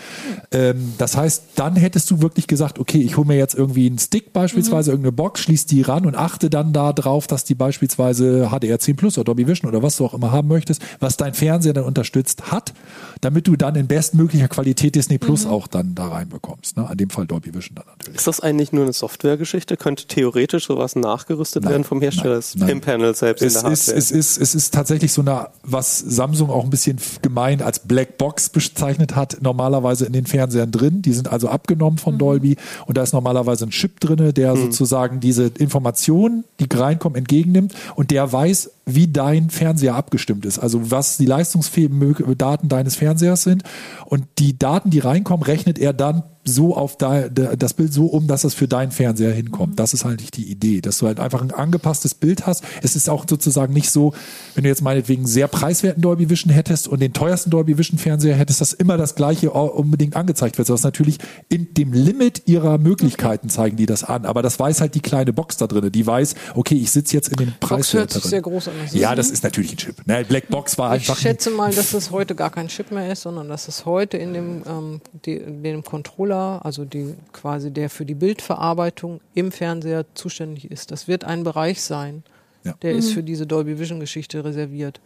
[0.52, 3.98] Ähm, das heißt, dann hättest du wirklich gesagt, okay, ich hole mir jetzt irgendwie einen
[3.98, 4.94] Stick beispielsweise, mhm.
[4.94, 9.26] irgendeine Box, schließe die ran und achte dann darauf, dass die beispielsweise HDR10 Plus oder
[9.26, 12.72] Dolby Vision oder was du auch immer haben möchtest, was dein Fernseher dann unterstützt hat,
[13.20, 15.50] damit du dann in bestmöglicher Qualität Disney Plus mhm.
[15.50, 16.78] auch dann da reinbekommst.
[16.78, 16.88] Ne?
[16.88, 18.16] An dem Fall Dolby Vision dann natürlich.
[18.16, 19.76] Ist das eigentlich nur eine Softwaregeschichte?
[19.76, 23.70] Könnte theoretisch sowas nachgerüstet nein, werden vom Hersteller nein, im Panel selbst es in der
[23.70, 23.98] Hardware?
[23.98, 27.80] Ist, es ist, es ist tatsächlich so eine, was Samsung auch ein bisschen gemein als
[27.80, 31.02] Black Box bezeichnet hat, normalerweise in den Fernsehern drin.
[31.02, 32.18] Die sind also abgenommen von mhm.
[32.18, 34.60] Dolby und da ist normalerweise ein Chip drin, der mhm.
[34.60, 40.58] sozusagen diese Informationen, die reinkommen, entgegennimmt und der weiß, wie dein Fernseher abgestimmt ist.
[40.58, 43.62] Also was die leistungsfähigen Daten deines Fernsehers sind.
[44.06, 48.26] Und die Daten, die reinkommen, rechnet er dann so auf da, das Bild so um,
[48.26, 49.72] dass es für deinen Fernseher hinkommt.
[49.72, 49.76] Mhm.
[49.76, 52.64] Das ist eigentlich die Idee, dass du halt einfach ein angepasstes Bild hast.
[52.82, 54.12] Es ist auch sozusagen nicht so,
[54.54, 58.36] wenn du jetzt meinetwegen sehr preiswerten Dolby Vision hättest und den teuersten Dolby Vision Fernseher
[58.36, 60.68] hättest, dass immer das gleiche unbedingt angezeigt wird.
[60.68, 61.18] Das natürlich
[61.48, 64.26] in dem Limit ihrer Möglichkeiten zeigen die das an.
[64.26, 65.90] Aber das weiß halt die kleine Box da drin.
[65.90, 68.28] Die weiß, okay, ich sitze jetzt in den Preiswerteren.
[68.28, 68.74] sehr groß an.
[68.92, 70.06] Ja, das ist natürlich ein Chip.
[70.06, 70.24] Ne?
[70.28, 71.16] Black Box war einfach.
[71.16, 74.18] Ich schätze mal, dass es heute gar kein Chip mehr ist, sondern dass es heute
[74.18, 79.20] in dem, ähm, die, in dem Controller Controller, also die quasi der für die Bildverarbeitung
[79.34, 80.90] im Fernseher zuständig ist.
[80.90, 82.22] Das wird ein Bereich sein,
[82.64, 82.74] ja.
[82.82, 82.98] der mhm.
[82.98, 85.00] ist für diese Dolby Vision Geschichte reserviert.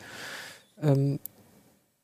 [0.82, 1.18] Ähm,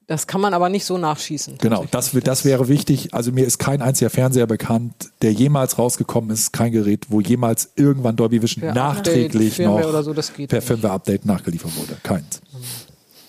[0.07, 1.57] das kann man aber nicht so nachschießen.
[1.59, 3.15] Genau, das, das wäre wichtig.
[3.15, 7.71] Also mir ist kein einziger Fernseher bekannt, der jemals rausgekommen ist, kein Gerät, wo jemals
[7.75, 11.97] irgendwann Dolby Vision per nachträglich Update, noch so, per Firmware-Update nachgeliefert wurde.
[12.03, 12.43] Keins.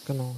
[0.06, 0.36] Genau.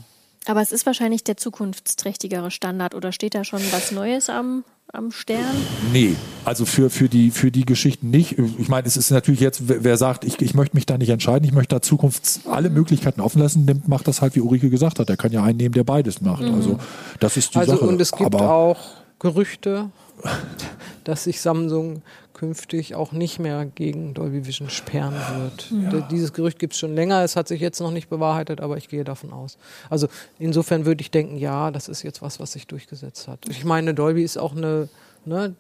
[0.48, 5.12] Aber es ist wahrscheinlich der zukunftsträchtigere Standard oder steht da schon was Neues am am
[5.12, 5.56] Stern?
[5.92, 8.38] Nee, also für, für, die, für die Geschichten nicht.
[8.58, 11.44] Ich meine, es ist natürlich jetzt, wer sagt, ich, ich möchte mich da nicht entscheiden,
[11.44, 15.00] ich möchte da Zukunft alle Möglichkeiten offen lassen, nimmt, macht das halt, wie Ulrike gesagt
[15.00, 15.10] hat.
[15.10, 16.44] Der kann ja einen nehmen, der beides macht.
[16.44, 16.56] Mhm.
[16.56, 16.80] Also
[17.20, 17.86] das ist die also, Sache.
[17.86, 18.80] Und es gibt Aber auch
[19.20, 19.90] Gerüchte,
[21.04, 22.02] dass sich Samsung
[22.38, 25.72] künftig auch nicht mehr gegen Dolby Vision sperren wird.
[25.72, 26.02] Ja.
[26.10, 28.88] Dieses Gerücht gibt es schon länger, es hat sich jetzt noch nicht bewahrheitet, aber ich
[28.88, 29.58] gehe davon aus.
[29.90, 30.08] Also
[30.40, 33.40] insofern würde ich denken, ja, das ist jetzt was, was sich durchgesetzt hat.
[33.50, 34.88] Ich meine, Dolby ist auch eine,
[35.26, 35.56] ne,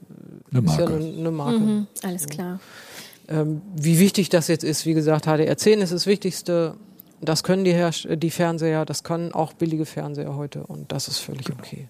[0.51, 0.83] eine Marke.
[0.83, 1.59] Ja eine, eine Marke.
[1.59, 2.59] Mhm, alles klar.
[3.27, 6.75] Ähm, wie wichtig das jetzt ist, wie gesagt, HDR10 ist das Wichtigste.
[7.19, 11.17] Das können die, Herr die Fernseher, das können auch billige Fernseher heute und das ist
[11.17, 11.59] völlig genau.
[11.59, 11.89] okay.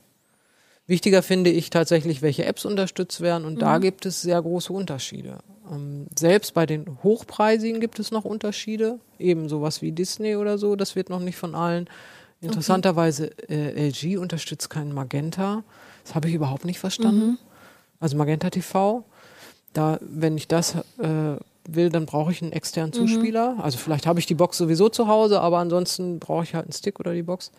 [0.88, 3.60] Wichtiger finde ich tatsächlich, welche Apps unterstützt werden und mhm.
[3.60, 5.40] da gibt es sehr große Unterschiede.
[5.72, 10.76] Ähm, selbst bei den hochpreisigen gibt es noch Unterschiede, eben sowas wie Disney oder so,
[10.76, 11.90] das wird noch nicht von allen.
[12.40, 15.64] Interessanterweise äh, LG unterstützt keinen Magenta.
[16.04, 17.26] Das habe ich überhaupt nicht verstanden.
[17.26, 17.38] Mhm.
[18.00, 19.04] Also Magenta TV.
[19.74, 23.08] Da, wenn ich das äh, will, dann brauche ich einen externen mhm.
[23.08, 23.56] Zuspieler.
[23.56, 23.62] Mhm.
[23.62, 26.74] Also vielleicht habe ich die Box sowieso zu Hause, aber ansonsten brauche ich halt einen
[26.74, 27.52] Stick oder die Box.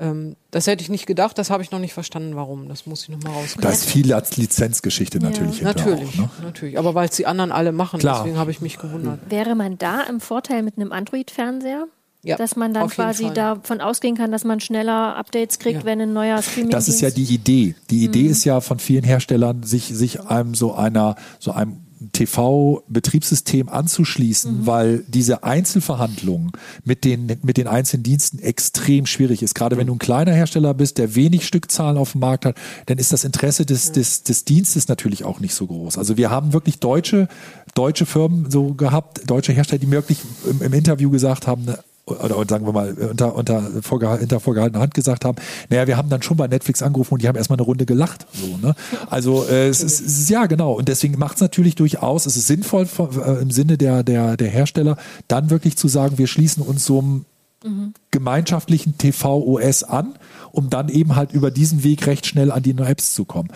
[0.00, 2.68] Ähm, das hätte ich nicht gedacht, das habe ich noch nicht verstanden, warum.
[2.68, 3.62] Das muss ich noch mal rauskriegen.
[3.62, 5.28] Da ist viel als Lizenzgeschichte ja.
[5.28, 5.60] natürlich.
[5.60, 6.30] Natürlich, auch, ne?
[6.42, 6.78] natürlich.
[6.78, 8.20] Aber weil es die anderen alle machen, Klar.
[8.20, 9.20] deswegen habe ich mich gewundert.
[9.28, 11.86] Wäre man da im Vorteil mit einem Android-Fernseher?
[12.22, 15.84] Ja, dass man dann quasi davon ausgehen kann, dass man schneller Updates kriegt, ja.
[15.86, 17.74] wenn ein neuer Streaming Das ist ja die Idee.
[17.88, 18.30] Die Idee mhm.
[18.30, 21.79] ist ja von vielen Herstellern, sich, sich einem so einer, so einem
[22.12, 24.66] TV-Betriebssystem anzuschließen, mhm.
[24.66, 26.52] weil diese Einzelverhandlungen
[26.84, 29.54] mit den, mit den einzelnen Diensten extrem schwierig ist.
[29.54, 32.98] Gerade wenn du ein kleiner Hersteller bist, der wenig Stückzahlen auf dem Markt hat, dann
[32.98, 35.98] ist das Interesse des, des, des Dienstes natürlich auch nicht so groß.
[35.98, 37.28] Also wir haben wirklich deutsche,
[37.74, 41.66] deutsche Firmen so gehabt, deutsche Hersteller, die wirklich im, im Interview gesagt haben,
[42.10, 45.36] oder sagen wir mal unter, unter, vorgehalten, hinter vorgehaltener Hand gesagt haben,
[45.68, 48.26] naja, wir haben dann schon bei Netflix angerufen und die haben erstmal eine Runde gelacht.
[48.32, 48.74] So, ne?
[49.08, 50.72] Also äh, es, ist, es ist ja genau.
[50.72, 54.48] Und deswegen macht es natürlich durchaus, es ist sinnvoll äh, im Sinne der, der, der
[54.48, 54.96] Hersteller,
[55.28, 57.24] dann wirklich zu sagen, wir schließen uns so einem
[57.64, 57.94] mhm.
[58.10, 60.14] gemeinschaftlichen TV-OS an,
[60.52, 63.50] um dann eben halt über diesen Weg recht schnell an die Apps zu kommen.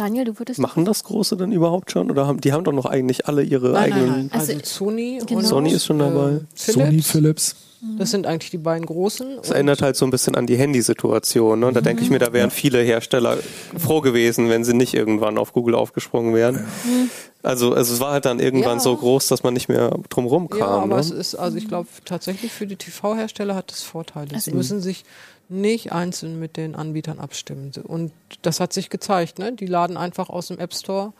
[0.00, 0.58] Daniel, du würdest.
[0.58, 2.10] Machen das Große dann überhaupt schon?
[2.10, 4.06] Oder haben die haben doch noch eigentlich alle ihre nein, eigenen.
[4.06, 4.40] Nein, nein.
[4.40, 5.40] Also, also Sony genau.
[5.42, 6.30] Sony ist schon dabei.
[6.30, 6.72] Äh, Philips.
[6.74, 7.56] Sony Philips.
[7.96, 9.38] Das sind eigentlich die beiden großen.
[9.38, 11.60] Das erinnert halt so ein bisschen an die Handysituation.
[11.60, 11.66] Ne?
[11.66, 11.84] Und da mhm.
[11.84, 13.38] denke ich mir, da wären viele Hersteller
[13.76, 16.56] froh gewesen, wenn sie nicht irgendwann auf Google aufgesprungen wären.
[16.56, 17.10] Mhm.
[17.42, 18.80] Also, also es war halt dann irgendwann ja.
[18.80, 20.58] so groß, dass man nicht mehr drumherum kam.
[20.58, 21.00] Ja, aber ne?
[21.00, 24.34] es ist, also ich glaube tatsächlich für die TV-Hersteller hat das Vorteile.
[24.34, 25.04] Also sie müssen sich
[25.50, 27.72] nicht einzeln mit den Anbietern abstimmen.
[27.82, 29.52] Und das hat sich gezeigt, ne?
[29.52, 31.12] Die laden einfach aus dem App Store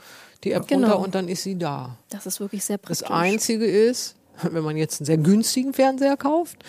[0.44, 0.88] die App genau.
[0.88, 1.96] runter und dann ist sie da.
[2.08, 3.00] Das ist wirklich sehr praktisch.
[3.00, 6.64] Das Einzige ist, wenn man jetzt einen sehr günstigen Fernseher kauft,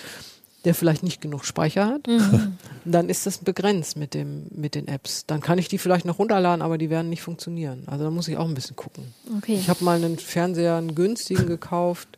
[0.65, 2.57] der vielleicht nicht genug Speicher hat, mhm.
[2.85, 5.25] dann ist das begrenzt mit, dem, mit den Apps.
[5.25, 7.83] Dann kann ich die vielleicht noch runterladen, aber die werden nicht funktionieren.
[7.87, 9.13] Also da muss ich auch ein bisschen gucken.
[9.37, 9.55] Okay.
[9.55, 12.09] Ich habe mal einen Fernseher, einen günstigen gekauft,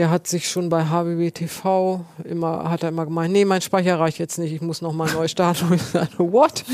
[0.00, 4.00] der hat sich schon bei HBB TV immer, hat er immer gemeint, nee, mein Speicher
[4.00, 5.74] reicht jetzt nicht, ich muss nochmal neu starten.
[5.74, 6.64] Ich sage, what?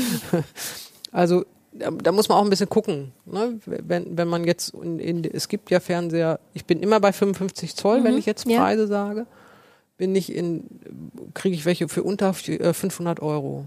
[1.11, 3.11] Also da muss man auch ein bisschen gucken.
[3.25, 3.59] Ne?
[3.65, 7.75] Wenn, wenn man jetzt, in, in, es gibt ja Fernseher, ich bin immer bei 55
[7.75, 8.87] Zoll, mhm, wenn ich jetzt Preise ja.
[8.87, 9.25] sage,
[9.97, 10.63] bin ich in,
[11.33, 13.65] kriege ich welche für unter 500 äh, Euro.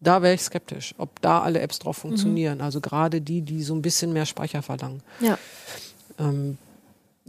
[0.00, 2.08] Da wäre ich skeptisch, ob da alle Apps drauf mhm.
[2.08, 2.58] funktionieren.
[2.58, 2.64] Mhm.
[2.64, 5.02] Also gerade die, die so ein bisschen mehr Speicher verlangen.
[5.20, 5.38] Ja.
[6.18, 6.58] Ähm,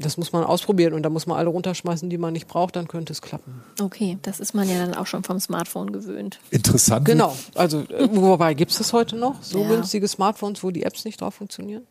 [0.01, 2.87] das muss man ausprobieren und da muss man alle runterschmeißen, die man nicht braucht, dann
[2.87, 3.61] könnte es klappen.
[3.81, 6.39] Okay, das ist man ja dann auch schon vom Smartphone gewöhnt.
[6.49, 7.05] Interessant.
[7.05, 9.41] Genau, also äh, wobei gibt es das heute noch?
[9.41, 9.67] So ja.
[9.67, 11.83] günstige Smartphones, wo die Apps nicht drauf funktionieren?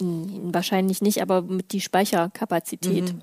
[0.00, 3.14] Hm, wahrscheinlich nicht, aber mit die Speicherkapazität.
[3.14, 3.22] Mhm.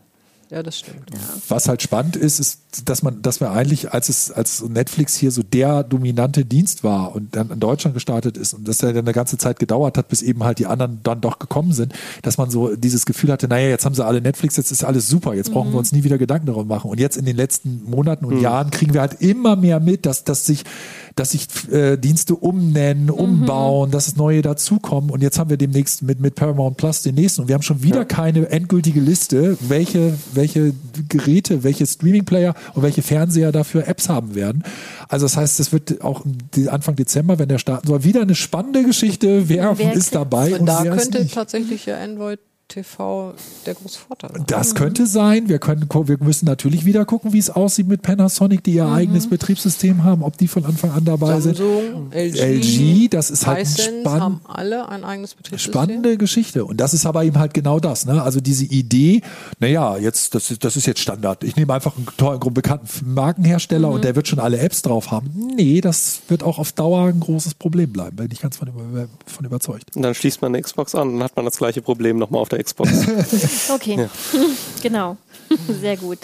[0.55, 1.11] Ja, das stimmt.
[1.11, 1.19] Ja.
[1.49, 5.29] Was halt spannend ist, ist, dass man, dass wir eigentlich, als es, als Netflix hier
[5.31, 9.03] so der dominante Dienst war und dann in Deutschland gestartet ist und dass er dann
[9.03, 12.37] eine ganze Zeit gedauert hat, bis eben halt die anderen dann doch gekommen sind, dass
[12.37, 15.33] man so dieses Gefühl hatte, naja, jetzt haben sie alle Netflix, jetzt ist alles super,
[15.33, 15.73] jetzt brauchen mhm.
[15.73, 16.89] wir uns nie wieder Gedanken darum machen.
[16.89, 18.41] Und jetzt in den letzten Monaten und mhm.
[18.41, 20.63] Jahren kriegen wir halt immer mehr mit, dass, dass sich
[21.15, 23.11] dass sich äh, Dienste umnennen, mhm.
[23.11, 23.91] umbauen, mhm.
[23.93, 25.09] dass es neue dazukommen.
[25.09, 27.41] Und jetzt haben wir demnächst mit, mit Paramount Plus den nächsten.
[27.41, 28.05] Und wir haben schon wieder ja.
[28.05, 30.73] keine endgültige Liste, welche, welche
[31.07, 34.63] Geräte, welche Streaming-Player und welche Fernseher dafür Apps haben werden.
[35.07, 36.25] Also das heißt, das wird auch
[36.67, 39.47] Anfang Dezember, wenn der starten soll, wieder eine spannende Geschichte.
[39.47, 40.53] Wer, wer ist dabei?
[40.53, 42.39] Und, und da könnte tatsächlich ja Android
[42.75, 43.33] TV
[43.65, 44.31] der große Vorteil.
[44.47, 44.77] Das mhm.
[44.77, 45.47] könnte sein.
[45.47, 48.93] Wir, können, wir müssen natürlich wieder gucken, wie es aussieht mit Panasonic, die ihr mhm.
[48.93, 52.35] eigenes Betriebssystem haben, ob die von Anfang an dabei Samsung, sind.
[52.35, 55.73] LG, LG, das ist halt ein spann haben alle ein eigenes Betriebssystem.
[55.73, 56.65] Spannende Geschichte.
[56.65, 58.05] Und das ist aber eben halt genau das.
[58.05, 58.21] Ne?
[58.21, 59.21] Also diese Idee,
[59.59, 61.43] naja, jetzt, das, ist, das ist jetzt Standard.
[61.43, 63.95] Ich nehme einfach einen tollen, bekannten Markenhersteller mhm.
[63.95, 65.29] und der wird schon alle Apps drauf haben.
[65.55, 68.17] Nee, das wird auch auf Dauer ein großes Problem bleiben.
[68.17, 68.69] Bin ich ganz von,
[69.25, 69.95] von überzeugt.
[69.95, 72.49] Und dann schließt man eine Xbox an und hat man das gleiche Problem nochmal auf
[72.49, 73.69] der Xbox.
[73.69, 74.09] okay, ja.
[74.81, 75.17] genau.
[75.79, 76.19] Sehr gut.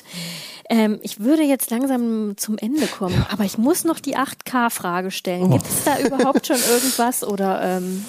[0.69, 5.51] Ähm, ich würde jetzt langsam zum Ende kommen, aber ich muss noch die 8K-Frage stellen.
[5.51, 8.05] Gibt es da überhaupt schon irgendwas oder ähm,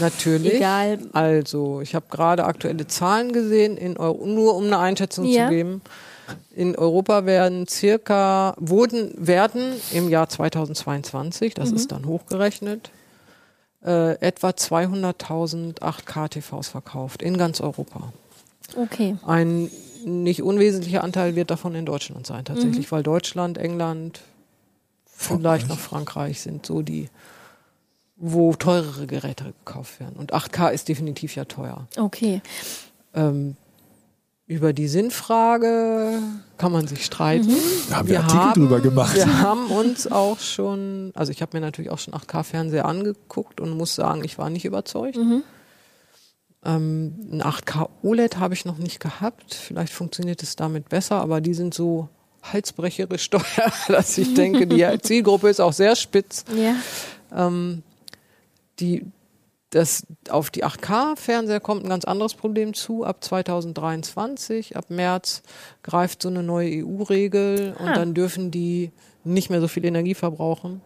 [0.00, 0.54] Natürlich.
[0.54, 0.98] Egal.
[1.12, 5.46] Also, ich habe gerade aktuelle Zahlen gesehen, in Euro, nur um eine Einschätzung ja.
[5.46, 5.82] zu geben.
[6.54, 11.76] In Europa werden circa, wurden, werden im Jahr 2022, das mhm.
[11.76, 12.90] ist dann hochgerechnet,
[13.84, 18.12] äh, etwa 200.000 8K-TVs verkauft in ganz Europa.
[18.76, 19.16] Okay.
[19.26, 19.70] Ein
[20.04, 22.90] nicht unwesentlicher Anteil wird davon in Deutschland sein, tatsächlich, mhm.
[22.90, 24.20] weil Deutschland, England,
[25.06, 27.08] vielleicht noch Frankreich sind so die,
[28.16, 30.16] wo teurere Geräte gekauft werden.
[30.16, 31.86] Und 8K ist definitiv ja teuer.
[31.96, 32.40] Okay.
[33.14, 33.56] Ähm,
[34.52, 36.18] über die Sinnfrage
[36.58, 37.48] kann man sich streiten.
[37.48, 37.56] Mhm.
[37.88, 39.16] Da haben wir, wir Artikel haben, drüber gemacht.
[39.16, 43.70] Wir haben uns auch schon, also ich habe mir natürlich auch schon 8K-Fernseher angeguckt und
[43.76, 45.16] muss sagen, ich war nicht überzeugt.
[45.16, 45.42] Mhm.
[46.64, 49.54] Ähm, ein 8K OLED habe ich noch nicht gehabt.
[49.54, 52.08] Vielleicht funktioniert es damit besser, aber die sind so
[52.42, 56.44] halsbrecherisch teuer, dass ich denke, die Zielgruppe ist auch sehr spitz.
[56.54, 56.76] Ja.
[57.34, 57.82] Ähm,
[58.78, 59.06] die,
[59.72, 63.04] das, auf die 8K-Fernseher kommt ein ganz anderes Problem zu.
[63.04, 65.42] Ab 2023, ab März
[65.82, 67.94] greift so eine neue EU-Regel und ah.
[67.94, 68.90] dann dürfen die
[69.24, 70.82] nicht mehr so viel Energie verbrauchen.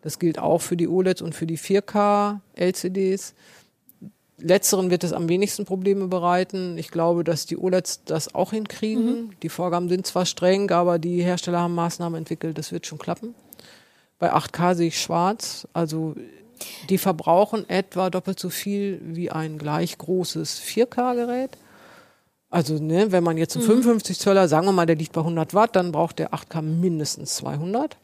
[0.00, 3.34] Das gilt auch für die OLEDs und für die 4K-LCDs.
[4.38, 6.78] letzteren wird es am wenigsten Probleme bereiten.
[6.78, 9.04] Ich glaube, dass die OLEDs das auch hinkriegen.
[9.04, 9.30] Mhm.
[9.42, 13.34] Die Vorgaben sind zwar streng, aber die Hersteller haben Maßnahmen entwickelt, das wird schon klappen.
[14.18, 15.68] Bei 8K sehe ich schwarz.
[15.74, 16.14] Also
[16.88, 21.56] die verbrauchen etwa doppelt so viel wie ein gleich großes 4K-Gerät.
[22.50, 23.82] Also, ne, wenn man jetzt einen mhm.
[23.82, 27.36] 55 Zöller, sagen wir mal, der liegt bei 100 Watt, dann braucht der 8K mindestens
[27.36, 27.96] 200.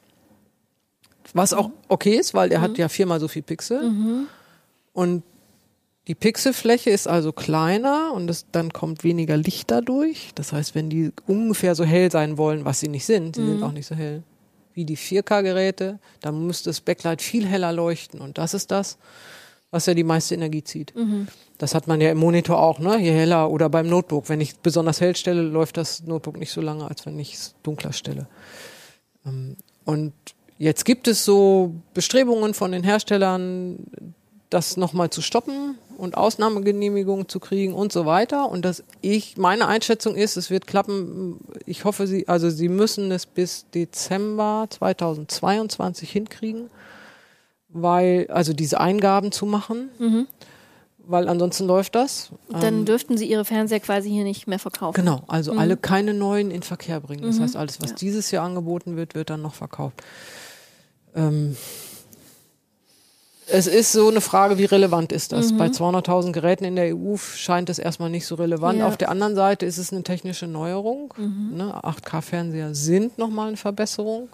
[1.35, 2.63] Was auch okay ist, weil der mhm.
[2.63, 3.91] hat ja viermal so viel Pixel.
[3.91, 4.27] Mhm.
[4.93, 5.25] Und
[6.07, 10.31] die Pixelfläche ist also kleiner und es, dann kommt weniger Licht dadurch.
[10.37, 13.57] Das heißt, wenn die ungefähr so hell sein wollen, was sie nicht sind, die sind
[13.57, 13.65] mhm.
[13.65, 14.23] auch nicht so hell
[14.77, 18.21] wie die 4K-Geräte, dann müsste das Backlight viel heller leuchten.
[18.21, 18.99] Und das ist das,
[19.71, 20.95] was ja die meiste Energie zieht.
[20.95, 21.27] Mhm.
[21.59, 22.99] Das hat man ja im Monitor auch, ne?
[22.99, 24.29] Je heller oder beim Notebook.
[24.29, 27.55] Wenn ich besonders hell stelle, läuft das Notebook nicht so lange, als wenn ich es
[27.63, 28.29] dunkler stelle.
[29.25, 29.57] Ähm,
[29.87, 30.13] und
[30.59, 33.79] jetzt gibt es so Bestrebungen von den Herstellern,
[34.51, 38.51] das nochmal zu stoppen und Ausnahmegenehmigungen zu kriegen und so weiter.
[38.51, 41.39] Und dass ich, meine Einschätzung ist, es wird klappen.
[41.65, 46.71] Ich hoffe, sie, also sie müssen es bis Dezember 2022 hinkriegen,
[47.69, 49.91] weil, also diese Eingaben zu machen.
[49.99, 50.27] Mhm.
[51.09, 52.31] Weil ansonsten läuft das.
[52.49, 54.97] Dann ähm, dürften Sie Ihre Fernseher quasi hier nicht mehr verkaufen.
[54.97, 55.61] Genau, also mhm.
[55.61, 57.23] alle keine neuen in Verkehr bringen.
[57.23, 57.43] Das mhm.
[57.45, 57.97] heißt, alles, was ja.
[57.97, 60.03] dieses Jahr angeboten wird, wird dann noch verkauft.
[61.15, 61.57] Ähm,
[63.49, 65.53] es ist so eine Frage, wie relevant ist das?
[65.53, 65.59] Mhm.
[65.59, 68.81] Bei 200.000 Geräten in der EU scheint es erstmal nicht so relevant.
[68.81, 68.89] Ja.
[68.89, 71.15] Auf der anderen Seite ist es eine technische Neuerung.
[71.17, 71.57] Mhm.
[71.57, 71.75] Ne?
[71.75, 74.29] 8K-Fernseher sind nochmal eine Verbesserung.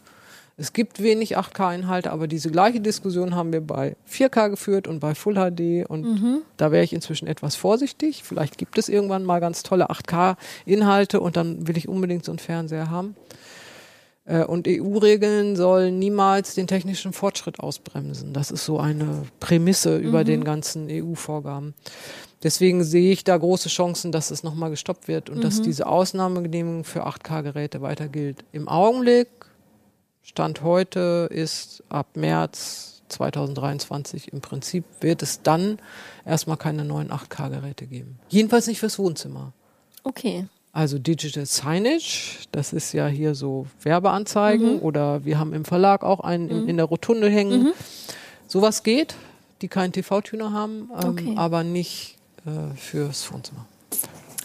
[0.58, 5.14] Es gibt wenig 8K-Inhalte, aber diese gleiche Diskussion haben wir bei 4K geführt und bei
[5.14, 6.42] Full HD und mhm.
[6.58, 8.22] da wäre ich inzwischen etwas vorsichtig.
[8.22, 12.38] Vielleicht gibt es irgendwann mal ganz tolle 8K-Inhalte und dann will ich unbedingt so einen
[12.38, 13.16] Fernseher haben.
[14.24, 18.32] Äh, und EU-Regeln sollen niemals den technischen Fortschritt ausbremsen.
[18.32, 20.26] Das ist so eine Prämisse über mhm.
[20.26, 21.74] den ganzen EU-Vorgaben.
[22.42, 25.42] Deswegen sehe ich da große Chancen, dass es nochmal gestoppt wird und mhm.
[25.42, 28.44] dass diese Ausnahmegenehmigung für 8K-Geräte weiter gilt.
[28.52, 29.28] Im Augenblick,
[30.22, 35.78] Stand heute, ist ab März 2023 im Prinzip wird es dann
[36.24, 38.18] erstmal keine neuen 8K-Geräte geben.
[38.28, 39.52] Jedenfalls nicht fürs Wohnzimmer.
[40.02, 40.46] Okay.
[40.72, 44.80] Also Digital Signage, das ist ja hier so Werbeanzeigen mhm.
[44.80, 46.68] oder wir haben im Verlag auch einen in, mhm.
[46.70, 47.64] in der Rotunde hängen.
[47.64, 47.72] Mhm.
[48.48, 49.14] Sowas geht,
[49.60, 51.34] die keinen TV-Tuner haben, ähm, okay.
[51.36, 52.16] aber nicht
[52.46, 53.66] äh, fürs Wohnzimmer.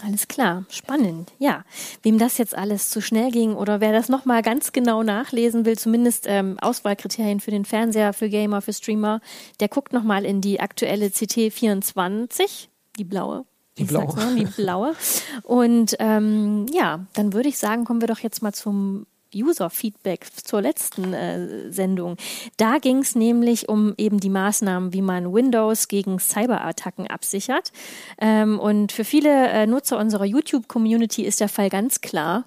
[0.04, 1.32] Alles klar, spannend.
[1.38, 1.64] Ja,
[2.02, 5.78] wem das jetzt alles zu schnell ging oder wer das nochmal ganz genau nachlesen will,
[5.78, 9.20] zumindest ähm, Auswahlkriterien für den Fernseher, für Gamer, für Streamer,
[9.60, 12.68] der guckt nochmal in die aktuelle CT24,
[12.98, 13.44] die blaue
[13.78, 14.14] die blaue.
[14.14, 14.94] Mal, die blaue.
[15.42, 20.62] Und ähm, ja, dann würde ich sagen, kommen wir doch jetzt mal zum User-Feedback zur
[20.62, 22.16] letzten äh, Sendung.
[22.56, 27.72] Da ging es nämlich um eben die Maßnahmen, wie man Windows gegen Cyberattacken absichert.
[28.18, 32.44] Ähm, und für viele äh, Nutzer unserer YouTube-Community ist der Fall ganz klar.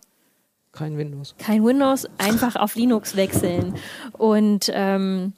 [0.71, 1.35] Kein Windows.
[1.37, 3.75] Kein Windows, einfach auf Linux wechseln.
[4.13, 5.33] Und ähm,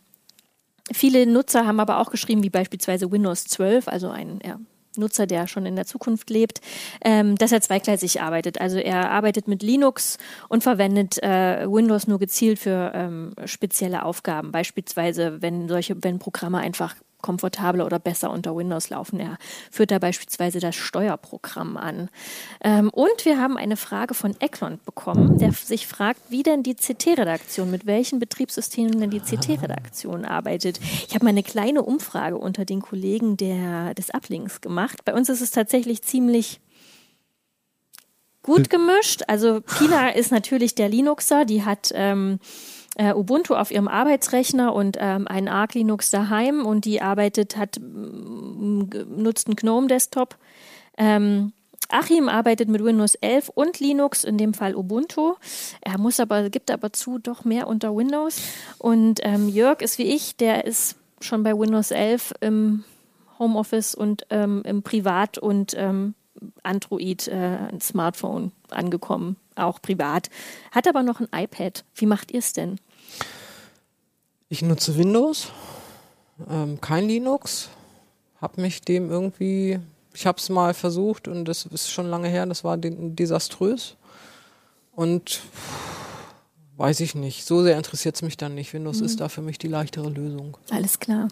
[0.91, 4.59] viele Nutzer haben aber auch geschrieben, wie beispielsweise Windows 12, also ein ja,
[4.97, 6.61] Nutzer, der schon in der Zukunft lebt,
[7.03, 8.59] ähm, dass er zweigleisig arbeitet.
[8.61, 10.17] Also er arbeitet mit Linux
[10.49, 14.51] und verwendet äh, Windows nur gezielt für ähm, spezielle Aufgaben.
[14.51, 19.19] Beispielsweise, wenn solche, wenn Programme einfach komfortabler oder besser unter Windows laufen.
[19.19, 19.37] Er
[19.71, 22.09] führt da beispielsweise das Steuerprogramm an.
[22.63, 26.75] Ähm, und wir haben eine Frage von Eklund bekommen, der sich fragt, wie denn die
[26.75, 30.79] CT-Redaktion, mit welchen Betriebssystemen denn die CT-Redaktion arbeitet.
[31.07, 35.03] Ich habe mal eine kleine Umfrage unter den Kollegen der, des Ablinks gemacht.
[35.05, 36.59] Bei uns ist es tatsächlich ziemlich
[38.43, 39.23] gut gemischt.
[39.27, 42.39] Also Pina ist natürlich der Linuxer, die hat ähm,
[42.95, 47.79] äh, Ubuntu auf ihrem Arbeitsrechner und ähm, einen Arc Linux daheim und die arbeitet, hat
[47.79, 50.37] nutzt einen GNOME Desktop.
[50.97, 51.53] Ähm,
[51.89, 55.35] Achim arbeitet mit Windows 11 und Linux, in dem Fall Ubuntu.
[55.81, 58.41] Er muss aber, gibt aber zu, doch mehr unter Windows.
[58.77, 62.83] Und ähm, Jörg ist wie ich, der ist schon bei Windows 11 im
[63.37, 66.15] Homeoffice und ähm, im Privat- und ähm,
[66.63, 67.57] Android, äh,
[68.69, 70.29] angekommen auch privat,
[70.71, 71.83] hat aber noch ein iPad.
[71.95, 72.79] Wie macht ihr es denn?
[74.49, 75.47] Ich nutze Windows,
[76.49, 77.69] ähm, kein Linux,
[78.41, 79.79] habe mich dem irgendwie,
[80.13, 83.95] ich habe es mal versucht und das ist schon lange her, das war desaströs
[84.95, 85.41] und
[86.77, 88.73] weiß ich nicht, so sehr interessiert es mich dann nicht.
[88.73, 89.05] Windows mhm.
[89.05, 90.57] ist da für mich die leichtere Lösung.
[90.69, 91.27] Alles klar.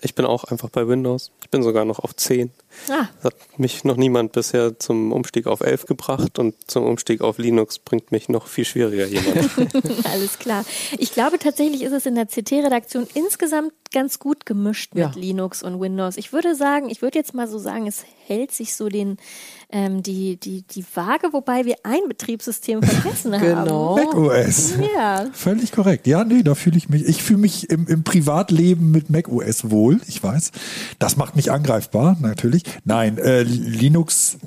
[0.00, 1.30] Ich bin auch einfach bei Windows.
[1.42, 2.50] Ich bin sogar noch auf 10.
[2.88, 3.08] Ah.
[3.22, 7.38] Das hat mich noch niemand bisher zum Umstieg auf 11 gebracht und zum Umstieg auf
[7.38, 9.74] Linux bringt mich noch viel schwieriger jemand.
[10.12, 10.64] Alles klar.
[10.98, 15.12] Ich glaube tatsächlich ist es in der CT-Redaktion insgesamt ganz gut gemischt mit ja.
[15.14, 16.16] Linux und Windows.
[16.16, 19.18] Ich würde sagen, ich würde jetzt mal so sagen, es hält sich so den
[19.72, 23.98] ähm, die, die, die Waage, wobei wir ein Betriebssystem vergessen genau.
[23.98, 24.04] haben.
[24.04, 24.74] Mac OS.
[24.94, 25.26] Ja.
[25.32, 26.06] Völlig korrekt.
[26.06, 29.70] Ja, nee, da fühle ich mich, ich fühle mich im, im Privatleben mit Mac OS
[29.70, 30.52] wohl, ich weiß.
[30.98, 32.61] Das macht mich angreifbar, natürlich.
[32.84, 34.38] Nein, äh, Linux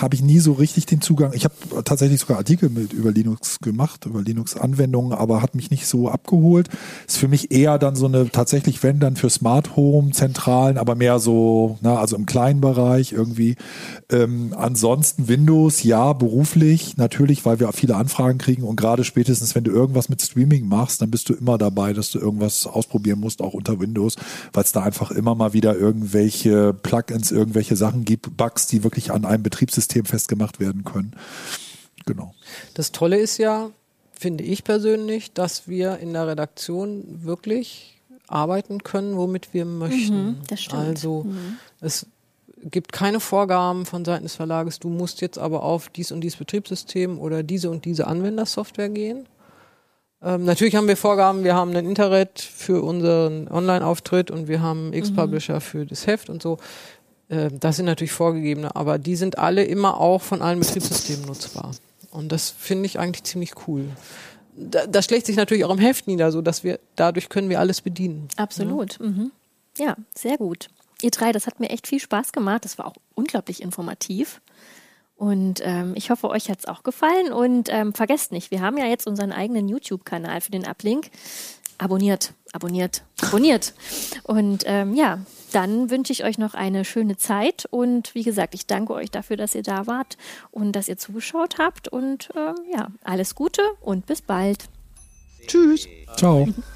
[0.00, 1.32] habe ich nie so richtig den Zugang.
[1.32, 1.54] Ich habe
[1.84, 6.68] tatsächlich sogar Artikel mit über Linux gemacht, über Linux-Anwendungen, aber hat mich nicht so abgeholt.
[7.06, 10.94] Ist für mich eher dann so eine, tatsächlich, wenn dann für Smart Home, Zentralen, aber
[10.94, 13.56] mehr so, na, also im kleinen Bereich irgendwie
[14.10, 19.54] ähm, an ansonsten Windows, ja, beruflich, natürlich, weil wir viele Anfragen kriegen und gerade spätestens,
[19.54, 23.20] wenn du irgendwas mit Streaming machst, dann bist du immer dabei, dass du irgendwas ausprobieren
[23.20, 24.16] musst, auch unter Windows,
[24.52, 29.10] weil es da einfach immer mal wieder irgendwelche Plugins, irgendwelche Sachen gibt, Bugs, die wirklich
[29.10, 31.16] an einem Betriebssystem festgemacht werden können.
[32.06, 32.34] Genau.
[32.74, 33.70] Das Tolle ist ja,
[34.12, 40.26] finde ich persönlich, dass wir in der Redaktion wirklich arbeiten können, womit wir möchten.
[40.26, 40.82] Mhm, das stimmt.
[40.82, 41.58] Also mhm.
[41.80, 42.06] es
[42.62, 46.36] gibt keine Vorgaben von Seiten des Verlages, du musst jetzt aber auf dies und dies
[46.36, 49.26] Betriebssystem oder diese und diese Anwendersoftware gehen.
[50.22, 54.94] Ähm, natürlich haben wir Vorgaben, wir haben ein Internet für unseren Online-Auftritt und wir haben
[54.94, 55.60] X-Publisher mhm.
[55.60, 56.58] für das Heft und so.
[57.34, 61.72] Äh, das sind natürlich vorgegebene, aber die sind alle immer auch von allen Betriebssystemen nutzbar.
[62.10, 63.88] Und das finde ich eigentlich ziemlich cool.
[64.56, 67.58] Da, das schlägt sich natürlich auch im Heft nieder, so dass wir dadurch können wir
[67.58, 68.28] alles bedienen.
[68.36, 68.98] Absolut.
[69.00, 69.32] Ja, mhm.
[69.78, 70.68] ja sehr gut
[71.04, 72.64] ihr drei, das hat mir echt viel Spaß gemacht.
[72.64, 74.40] Das war auch unglaublich informativ.
[75.16, 77.32] Und ähm, ich hoffe, euch hat es auch gefallen.
[77.32, 81.10] Und ähm, vergesst nicht, wir haben ja jetzt unseren eigenen YouTube-Kanal für den Uplink.
[81.78, 83.74] Abonniert, abonniert, abonniert.
[84.24, 85.20] Und ähm, ja,
[85.54, 87.66] dann wünsche ich euch noch eine schöne Zeit.
[87.70, 90.16] Und wie gesagt, ich danke euch dafür, dass ihr da wart
[90.50, 91.88] und dass ihr zugeschaut habt.
[91.88, 94.64] Und ähm, ja, alles Gute und bis bald.
[95.46, 95.86] Tschüss.
[96.16, 96.48] Ciao.